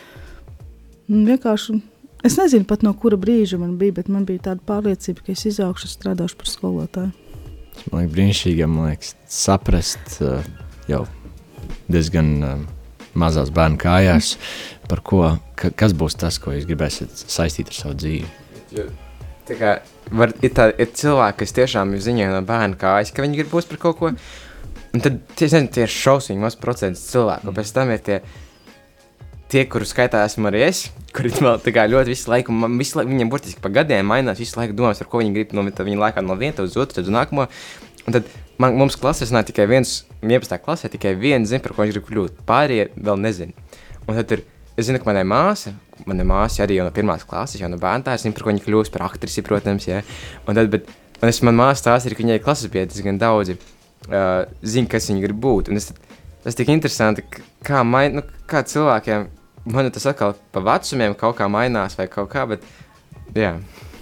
Un 1.11 1.27
vienkārši, 1.27 1.81
es 2.27 2.37
nezinu 2.39 2.67
pat 2.69 2.85
no 2.87 2.93
kura 2.99 3.19
brīža 3.21 3.59
man 3.61 3.77
bija, 3.81 3.99
bet 4.01 4.11
man 4.13 4.27
bija 4.29 4.49
tāda 4.51 4.65
pārliecība, 4.69 5.25
ka 5.27 5.35
es 5.35 5.47
izaugšu 5.51 5.89
un 5.89 5.95
strādāšu 5.95 6.39
par 6.41 6.51
skolotāju. 6.51 7.13
Tas 7.73 7.89
man 7.89 8.03
liekas 8.03 8.15
brīnišķīgi, 8.17 8.69
man 8.69 8.91
liekas, 8.91 9.15
saprast 9.33 10.19
uh, 10.21 10.45
jau 10.91 11.05
diezgan 11.93 12.31
uh, 12.45 12.61
mazās 13.19 13.53
bērnu 13.55 13.81
kājās, 13.81 14.37
par 14.91 15.03
ko, 15.07 15.23
ka, 15.59 15.73
kas 15.77 15.97
būs 15.97 16.19
tas, 16.21 16.39
ko 16.43 16.55
jūs 16.55 16.69
gribēsiet 16.69 17.25
saistīt 17.25 17.73
ar 17.73 17.79
savu 17.79 17.99
dzīvi. 18.01 18.31
Jo, 18.77 18.87
tā 19.49 19.59
kā 19.59 19.75
var, 20.13 20.33
ir, 20.45 20.55
tā, 20.57 20.71
ir 20.77 20.93
cilvēki, 20.97 21.43
kas 21.43 21.57
tiešām 21.59 21.97
ir 21.97 22.05
ziņā 22.05 22.31
no 22.33 22.41
bērna 22.49 22.79
kājas, 22.81 23.13
ka 23.15 23.25
viņi 23.25 23.43
grib 23.43 23.53
būt 23.53 23.71
par 23.73 23.83
kaut 23.87 24.01
ko. 24.01 24.15
Un 24.93 25.01
tad 25.01 25.21
nezinu, 25.41 25.71
tie 25.73 25.87
ir 25.87 25.93
šausmīgi 25.93 26.43
maz 26.43 26.57
procents 26.61 27.05
cilvēku. 27.09 27.49
Mm. 27.49 27.57
Pēc 27.57 27.71
tam 27.73 27.93
ir 27.95 28.03
tie, 28.05 28.19
tie 29.53 29.67
kuru 29.69 29.85
skaitā 29.89 30.23
esmu 30.25 30.49
arī 30.49 30.63
es, 30.65 30.87
kuri 31.13 31.33
vēl 31.37 31.61
ļoti 31.93 32.13
visu 32.15 32.31
laiku, 32.33 32.55
man 32.57 32.79
visu 32.81 32.97
laiku, 32.99 33.13
viņiem 33.13 33.33
burtiski 33.33 33.61
pa 33.61 33.69
gadiem 33.73 34.09
mainās, 34.09 34.41
visu 34.41 34.57
laiku 34.57 34.77
domas, 34.77 35.03
ar 35.03 35.11
ko 35.13 35.21
viņi 35.21 35.35
grib 35.37 35.53
no 35.57 35.65
viņa 35.67 35.99
laikā 36.07 36.25
no 36.25 36.37
viena 36.41 36.65
uz 36.65 36.77
otru, 36.77 36.97
tad 36.97 37.11
uz 37.11 37.13
nākamo. 37.13 37.49
Un 38.07 38.17
tad 38.17 38.31
man, 38.59 38.75
mums 38.79 38.97
klasē 38.99 39.29
sanāk 39.29 39.51
tikai 39.51 39.69
viens, 39.71 40.03
11. 40.25 40.57
klasē 40.65 40.91
tikai 40.93 41.13
viens 41.21 41.51
zina, 41.51 41.63
par 41.63 41.77
ko 41.77 41.85
viņš 41.85 41.99
grib 41.99 42.09
kļūt. 42.09 42.41
Pārējie 42.49 42.89
vēl 42.97 43.21
nezina. 43.21 43.53
Un 44.07 44.17
tad 44.17 44.33
ir, 44.35 44.45
es 44.75 44.89
zinu, 44.89 45.03
ka 45.03 45.11
manai 45.11 45.27
māsai, 45.29 45.75
manai 46.09 46.27
māsai 46.27 46.65
arī 46.65 46.81
jau 46.81 46.89
no 46.89 46.95
pirmās 46.95 47.27
klases, 47.29 47.61
jau 47.63 47.71
no 47.71 47.79
bērna 47.83 48.09
tā, 48.09 48.17
es 48.17 48.25
zinu, 48.25 48.35
par 48.39 48.47
ko 48.47 48.55
viņa 48.55 48.65
kļūs, 48.65 48.91
par 48.95 49.07
aktrisi, 49.11 49.45
protams, 49.47 49.87
jā. 49.91 50.01
Un 50.47 50.59
tad, 50.59 50.73
bet, 50.73 50.91
un 51.21 51.29
es, 51.29 51.43
man 51.47 51.59
māsa 51.61 51.85
stāsta 51.85 52.11
arī, 52.11 52.19
ka 52.19 52.25
viņai 52.25 52.41
klases 52.43 52.73
biedri 52.73 52.91
diezgan 52.97 53.21
daudzi 53.23 53.59
uh, 53.59 54.49
zina, 54.65 54.91
kas 54.91 55.07
viņa 55.13 55.23
grib 55.29 55.39
būt. 55.45 55.71
Un 55.71 55.79
es, 55.79 55.93
tas 56.43 56.59
tik 56.59 56.73
interesanti, 56.75 57.23
kā, 57.63 57.85
main, 57.87 58.19
nu, 58.19 58.27
kā 58.51 58.65
cilvēkiem, 58.67 59.29
man 59.65 59.91
tas 59.95 60.07
atkal 60.11 60.35
pa 60.55 60.61
vecumiem 60.67 61.15
kaut 61.19 61.37
kā 61.39 61.49
mainās 61.53 61.97
vai 61.99 62.09
kaut 62.11 62.31
kā, 62.33 62.47
bet, 62.51 62.65
jā, 63.37 63.57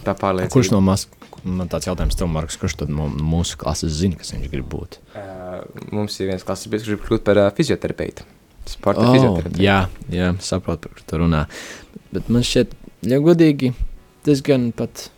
tā 0.07 0.15
pārliecība. 0.17 0.55
Kurš 0.55 0.71
no 0.75 0.81
mums, 0.85 1.07
man 1.45 1.69
tāds 1.73 1.89
jautājums 1.89 2.17
tev, 2.19 2.29
Marks, 2.33 2.57
kurš 2.61 2.79
tad 2.83 2.91
mūsu 2.93 3.59
klases 3.61 3.93
zina, 4.01 4.17
kas 4.21 4.33
viņš 4.35 4.51
grib 4.53 4.69
būt? 4.73 4.99
Uh, 5.15 5.61
mums 5.93 6.19
ir 6.21 6.31
viens 6.33 6.45
klases 6.47 6.69
biedrs, 6.73 6.87
kurš 6.89 6.97
grib 6.97 7.07
kļūt 7.09 7.25
par 7.29 7.41
uh, 7.45 7.51
fizioterapeitu. 7.57 8.27
Sporta 8.71 9.03
Oh, 9.07 9.15
fizioterapeitu. 9.17 9.63
jā, 9.65 9.79
jā, 10.13 10.33
saprotu, 10.45 10.89
par 10.89 10.99
ko 11.01 11.07
tu 11.09 11.21
runā. 11.25 11.45
Bet 12.13 12.29
man 12.33 12.45
šķiet, 12.47 12.75
ja 13.09 13.19
godīgi, 13.25 13.73
diezgan 14.27 14.71
pat. 14.77 15.09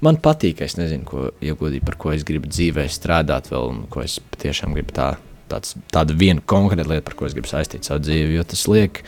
Man 0.00 0.16
patīk, 0.16 0.62
es 0.64 0.78
nezinu, 0.78 1.04
ko, 1.04 1.26
ja 1.44 1.52
godīgi, 1.60 1.84
par 1.84 1.98
ko 2.00 2.12
es 2.14 2.22
gribu 2.24 2.48
dzīvē 2.48 2.86
strādāt, 2.88 3.50
vēl, 3.52 3.66
un 3.68 3.82
ko 3.92 4.00
es 4.00 4.14
patiešām 4.32 4.72
gribu 4.72 4.94
tā, 4.96 5.10
tāds, 5.52 5.74
tādu 5.92 6.16
vienu 6.16 6.40
konkrētu 6.48 6.88
lietu, 6.88 7.04
par 7.10 7.18
ko 7.18 7.28
es 7.28 7.34
gribu 7.36 7.50
saistīt 7.50 7.84
savu 7.84 8.00
dzīvi. 8.06 8.38
Jo 8.38 8.46
tas 8.48 8.62
liek 8.72 9.02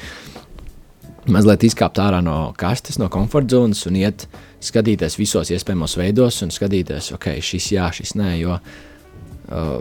mazliet 1.31 1.67
izkāpt 1.67 2.01
ārā 2.03 2.21
no 2.25 2.53
kastes, 2.59 2.99
no 3.01 3.09
komforta 3.13 3.59
zonas 3.59 3.85
un 3.89 3.99
iet 4.01 4.27
skatīties 4.63 5.19
visos 5.19 5.51
iespējamos 5.55 5.97
veidos 5.99 6.41
un 6.45 6.55
skatīties, 6.55 7.13
ok, 7.17 7.35
šis 7.43 7.73
jā, 7.75 7.89
šis 7.95 8.15
nē. 8.19 8.31
Jo, 8.41 8.59
uh, 8.59 9.75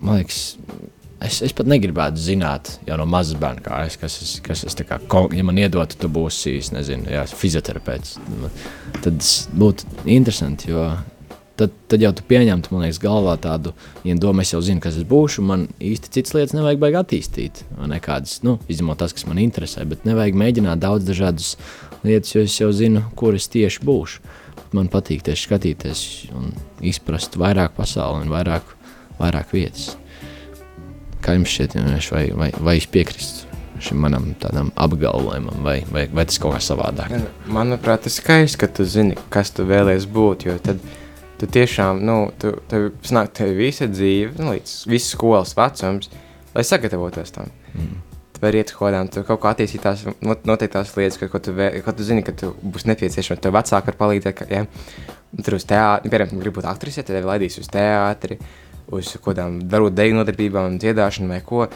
man 0.00 0.20
liekas, 0.20 0.42
es, 1.24 1.40
es 1.48 1.54
pat 1.56 1.70
negribētu 1.70 2.20
zināt, 2.20 2.76
jau 2.88 2.98
no 3.00 3.06
mazas 3.10 3.38
bērna 3.40 3.64
kājas, 3.64 3.98
kas 4.00 4.20
es, 4.22 4.34
kas 4.44 4.64
es 4.68 4.78
kā, 4.84 5.00
ja 5.34 5.46
man 5.46 5.58
iedotu, 5.60 5.98
tu 6.00 6.10
būsi, 6.12 6.56
nezinu, 6.74 7.10
jā, 7.14 7.24
fizioterapeits. 7.42 8.18
Tad 9.00 9.10
tas 9.10 9.34
būtu 9.54 10.06
interesanti, 10.06 10.70
jo 10.74 10.88
tad, 11.60 11.74
tad 11.90 12.02
jau 12.02 12.10
tu 12.16 12.24
pieņemtu, 12.28 12.72
man 12.74 12.84
liekas, 12.84 13.00
galvā 13.02 13.34
tādu, 13.40 13.74
ja 14.06 14.16
domu, 14.18 14.42
es 14.42 14.52
jau 14.54 14.60
zinu, 14.64 14.82
kas 14.82 14.98
es 14.98 15.06
būšu, 15.08 15.44
man 15.46 15.66
īsti 15.82 16.12
citas 16.16 16.34
lietas 16.36 16.54
nevajag 16.56 16.82
baigi 16.82 17.00
attīstīt. 17.00 17.64
Nekādas, 17.90 18.40
nu, 18.46 18.56
izņemot 18.70 19.00
tas, 19.02 19.14
kas 19.16 19.28
man 19.30 19.40
interesē, 19.42 19.86
bet 19.88 20.06
nevajag 20.08 20.38
mēģināt 20.40 20.82
daudz 20.82 21.06
dažādas 21.08 21.54
lietas, 22.06 22.34
jo 22.34 22.44
es 22.44 22.58
jau 22.58 22.70
zinu, 22.74 23.04
kur 23.18 23.38
es 23.38 23.48
tieši 23.52 23.84
būšu. 23.86 24.34
Man 24.74 24.90
patīk 24.90 25.22
tieši 25.22 25.46
skatīties 25.46 26.04
un 26.34 26.50
izprast 26.82 27.38
vairāk 27.38 27.76
pasauli 27.76 28.24
un 28.24 28.32
vairāk, 28.34 28.74
vairāk 29.20 29.54
vietas. 29.54 29.92
Kā 31.24 31.36
jums 31.36 31.52
šķiet, 31.54 31.78
vai, 32.10 32.24
vai, 32.36 32.50
vai 32.58 32.78
es 32.80 32.88
piekrītu 32.90 33.52
šim 33.84 33.98
manam 34.02 34.28
tādam 34.40 34.70
apgalvojumam, 34.80 35.62
vai, 35.64 35.78
vai, 35.90 36.04
vai 36.14 36.24
tas 36.28 36.38
kaut 36.42 36.56
kā 36.56 36.60
savādāk? 36.62 37.14
Manuprāt, 37.50 38.04
tas 38.06 38.18
ir 38.18 38.22
skaisti, 38.22 38.60
ka 38.60 38.68
tu 38.70 38.86
zini, 38.88 39.16
kas 39.34 39.50
tu 39.54 39.66
vēlēsies 39.68 40.06
būt. 40.14 40.46
Jo 40.48 40.58
tad 40.62 40.82
tu 41.44 41.50
tiešām, 41.52 42.00
nu, 42.04 42.16
tu, 42.40 42.54
tev 42.70 42.90
sanāk, 43.04 43.34
tev 43.36 43.52
visa 43.58 43.88
dzīve, 43.90 44.32
nu, 44.40 44.54
līdz 44.54 44.74
visas 44.88 45.12
skolas 45.12 45.52
vecums, 45.58 46.10
lai 46.54 46.64
sagatavotos 46.64 47.34
tam. 47.34 47.50
Mm. 47.74 48.00
Tu 48.34 48.42
vari 48.42 48.60
iet 48.62 48.72
uz 48.72 48.78
kodām, 48.78 49.10
tu 49.12 49.22
kaut 49.26 49.42
kā 49.42 49.52
attīstīt 49.52 49.84
tās 49.84 50.06
noteiktās 50.48 50.94
lietas, 50.96 51.20
ko, 51.20 51.28
ko, 51.30 51.40
tu, 51.44 51.54
vē, 51.54 51.68
ko 51.84 51.94
tu 51.94 52.06
zini, 52.06 52.24
ka 52.26 52.34
tu 52.38 52.54
būs 52.64 52.88
nepieciešams. 52.88 53.42
Tev 53.44 53.54
vecāki 53.54 53.92
var 53.92 53.98
palīdzēt, 54.00 54.38
ka, 54.40 54.48
ja, 54.50 54.64
tur 55.44 55.58
uz 55.58 55.68
teātri, 55.68 56.10
piemēram, 56.10 56.40
gribi 56.40 56.58
būt 56.58 56.70
aktrise, 56.70 57.04
tad 57.04 57.18
tev 57.18 57.28
laidīs 57.28 57.60
uz 57.60 57.68
teātri, 57.70 58.40
uz 58.94 59.14
kodām 59.22 59.60
darot 59.70 59.94
deju 59.94 60.16
nodarbībām, 60.16 60.80
dziedāšanu 60.82 61.30
vai 61.30 61.42
ko. 61.46 61.68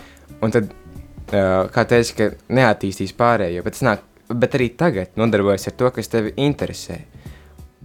Un 0.43 0.55
tad, 0.55 0.73
uh, 0.73 1.69
kā 1.75 1.85
teici, 1.93 2.17
ka 2.19 2.33
neattīstīs 2.59 3.15
pārējo, 3.19 3.63
bet, 3.67 3.79
nāk, 3.87 4.03
bet 4.33 4.59
arī 4.59 4.73
tagad 4.81 5.15
nodarbojas 5.21 5.71
ar 5.71 5.79
to, 5.79 5.93
kas 5.95 6.11
tevi 6.11 6.35
interesē. 6.49 7.03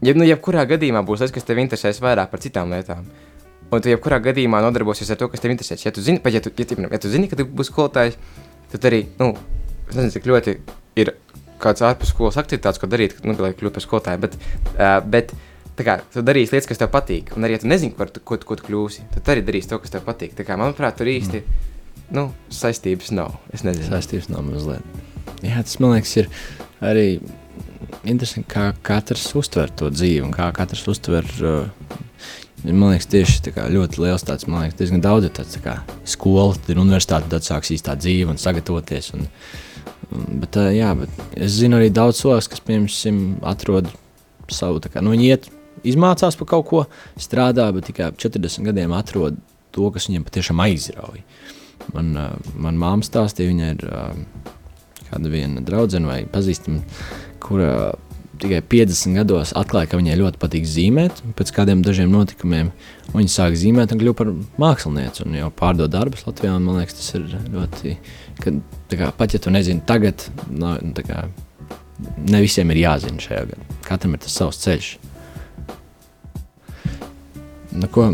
Ja, 0.04 0.16
nu, 0.18 0.26
jebkurā 0.28 0.66
gadījumā 0.68 1.04
būs 1.08 1.24
tas, 1.24 1.32
kas 1.32 1.46
tev 1.48 1.62
interesēs 1.62 2.02
vairāk 2.04 2.32
par 2.32 2.42
citām 2.44 2.74
lietām. 2.74 3.06
Un 3.74 3.82
tu 3.82 3.90
jebkurā 3.90 4.20
gadījumā 4.24 4.60
nodarbosies 4.66 5.10
ar 5.14 5.20
to, 5.22 5.30
kas 5.32 5.42
tev 5.44 5.54
interesēs. 5.54 5.86
Ja 5.86 5.94
tu 5.96 6.04
zini, 6.04 6.20
pat 6.24 6.36
ja 6.36 6.42
tu, 6.44 6.52
ja, 6.58 6.66
ja, 6.68 6.90
ja 6.92 7.00
tu 7.02 7.12
zini 7.14 7.30
ka 7.32 7.40
tu 7.40 7.46
būsi 7.48 7.72
skolotājs, 7.72 8.18
tad 8.74 8.88
arī, 8.90 9.06
nu, 9.22 9.32
es 9.88 9.96
nezinu, 9.96 10.14
cik 10.18 10.28
ļoti 10.30 10.56
ir 11.00 11.14
kāds 11.64 11.86
ārpus 11.86 12.12
skolas 12.12 12.38
aktivitātes, 12.42 12.82
ko 12.82 12.90
darīt, 12.92 13.16
nu, 13.24 13.36
lai 13.40 13.54
kļūtu 13.56 13.78
par 13.78 13.86
skolotāju. 13.86 14.22
Bet, 14.26 14.38
uh, 14.76 14.98
bet 15.16 15.32
tā 15.78 15.86
kā 15.88 15.98
tu 16.14 16.24
darīsi 16.26 16.54
lietas, 16.54 16.70
kas 16.70 16.82
tev 16.82 16.92
patīk, 16.94 17.32
un 17.38 17.48
arī, 17.48 17.58
ja 17.58 17.64
tu 17.64 17.72
nezini, 17.72 17.96
par 17.98 18.12
ko, 18.20 18.38
ko 18.38 18.60
tu 18.60 18.68
kļūsi, 18.68 19.08
tad 19.16 19.32
arī 19.34 19.46
darīsi 19.48 19.72
to, 19.72 19.80
kas 19.82 19.96
tev 19.96 20.04
patīk. 20.06 20.36
Tā 20.38 20.46
kā, 20.48 20.60
manuprāt, 20.60 21.00
tur 21.00 21.10
īsti 21.10 21.40
mm. 21.40 21.64
nu, 22.18 22.28
saistības 22.54 23.14
nav. 23.16 23.40
Es 23.56 23.64
nezinu, 23.66 23.88
saistības 23.94 24.30
nav 24.34 24.44
mazliet. 24.50 25.00
Jā, 25.44 25.64
tas 25.64 25.80
man 25.80 25.96
liekas, 25.96 26.18
ir 26.20 26.30
arī 26.84 27.08
interesanti, 28.04 28.48
kā 28.52 28.72
katrs 28.86 29.26
uztver 29.40 29.72
to 29.78 29.90
dzīvi 29.94 30.24
un 30.26 30.34
kā 30.36 30.50
katrs 30.56 30.88
uztver. 30.92 31.30
Uh, 31.42 32.10
Man 32.64 32.94
liekas, 32.94 33.10
tieši 33.12 33.52
kā, 33.52 33.66
ļoti 33.68 34.00
liels 34.00 34.24
tāds, 34.24 34.46
man 34.48 34.62
liekas, 34.64 34.78
diezgan 34.80 35.02
daudz 35.04 35.26
ir 35.28 35.34
tāds 35.36 35.58
tā 35.58 35.60
kā 35.66 35.74
skola, 36.08 36.54
ir 36.72 36.78
universitāte, 36.80 37.28
tad 37.28 37.44
sāks 37.44 37.74
īstā 37.76 37.98
dzīve 38.00 38.32
un 38.32 38.40
sagatavoties. 38.40 39.10
Un, 39.18 39.26
bet, 40.40 40.56
uh, 40.56 40.70
jā, 40.72 40.94
bet 40.96 41.36
es 41.36 41.58
zinu 41.58 41.76
arī 41.76 41.90
daudz 41.92 42.22
cilvēku, 42.22 42.54
kas, 42.54 42.64
piemēram, 42.64 43.20
atrod 43.52 43.92
savu, 44.48 44.80
kā, 44.80 45.04
nu, 45.04 45.12
viņi 45.12 45.28
iet, 45.28 45.50
izmācās 45.92 46.40
par 46.40 46.52
kaut 46.54 46.70
ko, 46.70 46.86
strādā, 47.20 47.68
bet 47.76 47.90
tikai 47.90 48.14
40 48.16 48.70
gadiem 48.70 48.96
atrod 48.96 49.44
to, 49.76 49.92
kas 49.92 50.08
viņiem 50.08 50.24
patiešām 50.30 50.64
aizrauja. 50.64 51.26
Man, 51.92 52.16
uh, 52.16 52.56
man 52.56 52.80
māma 52.80 53.04
stāstīja, 53.04 53.52
viņa 53.52 53.74
ir 53.76 53.88
kāda 55.14 55.30
viena 55.36 55.62
draudzene 55.68 56.10
vai 56.10 56.22
pazīstama, 56.32 56.80
kura 57.44 57.94
tikai 58.42 58.62
50 58.66 59.16
gados 59.18 59.54
atklāja, 59.58 59.90
ka 59.92 60.00
viņai 60.00 60.18
ļoti 60.20 60.42
patīk 60.42 60.66
zīmēt. 60.68 61.22
Pēc 61.38 61.54
kādiem 61.56 61.84
dažiem 61.86 62.12
notikumiem 62.12 62.72
viņa 63.14 63.32
sāka 63.32 63.60
zīmēt 63.60 63.94
un 63.94 64.02
kļuva 64.02 64.20
par 64.20 64.34
mākslinieci 64.62 65.26
un 65.28 65.38
jau 65.38 65.50
pārdod 65.60 65.94
darbus 65.94 66.26
Latvijā. 66.28 66.58
Man 66.58 66.82
liekas, 66.82 66.98
tas 67.00 67.14
ir 67.20 67.28
ļoti. 67.54 67.96
Ka, 68.42 68.56
kā, 68.92 69.14
pat 69.18 69.38
ja 69.38 69.42
tu 69.44 69.54
nezini 69.54 69.84
tagad, 69.88 70.28
no, 70.50 70.76
kā, 71.06 71.26
ne 72.26 72.44
visiem 72.44 72.74
ir 72.74 72.84
jāzina 72.84 73.24
šajā 73.24 73.48
gadā. 73.54 73.80
Katram 73.88 74.18
ir 74.18 74.24
tas 74.26 74.38
savs 74.42 74.62
ceļš. 74.66 74.94
Nu, 77.74 77.88
ko, 77.90 78.12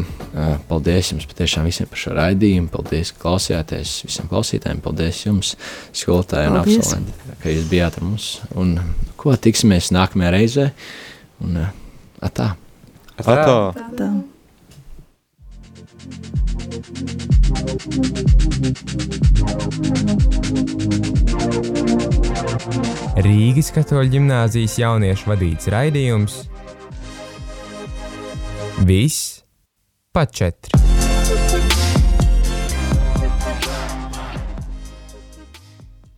paldies 0.70 1.10
jums 1.12 1.26
patiešām 1.28 1.66
visiem 1.68 1.88
par 1.92 2.00
šo 2.00 2.14
raidījumu. 2.16 2.70
Paldies, 2.72 3.12
ka 3.12 3.26
klausījāties 3.26 3.98
visiem 4.08 4.30
klausītājiem. 4.32 4.80
Paldies 4.84 5.20
jums, 5.26 5.56
skolotāji 5.92 6.52
un 6.52 6.60
absolventi, 6.62 7.36
ka 7.42 7.52
jūs 7.52 7.68
bijāt 7.72 8.00
ar 8.00 8.08
mums. 8.08 8.30
Un 8.56 8.78
ko 9.20 9.36
tiksimies 9.36 9.92
nākamajā 9.96 10.34
reizē. 10.36 10.68
Un, 11.44 11.62
atā. 12.24 12.54
Atā. 13.20 13.32
atā. 13.36 13.58
atā. 13.90 14.12
Rīgas 23.20 23.74
katoļu 23.76 24.14
ģimnāzijas 24.16 24.78
jauniešu 24.80 25.34
vadīts 25.34 25.68
raidījums 25.74 26.40
Viss 28.88 29.44
pa 30.16 30.26
četri. 30.26 30.99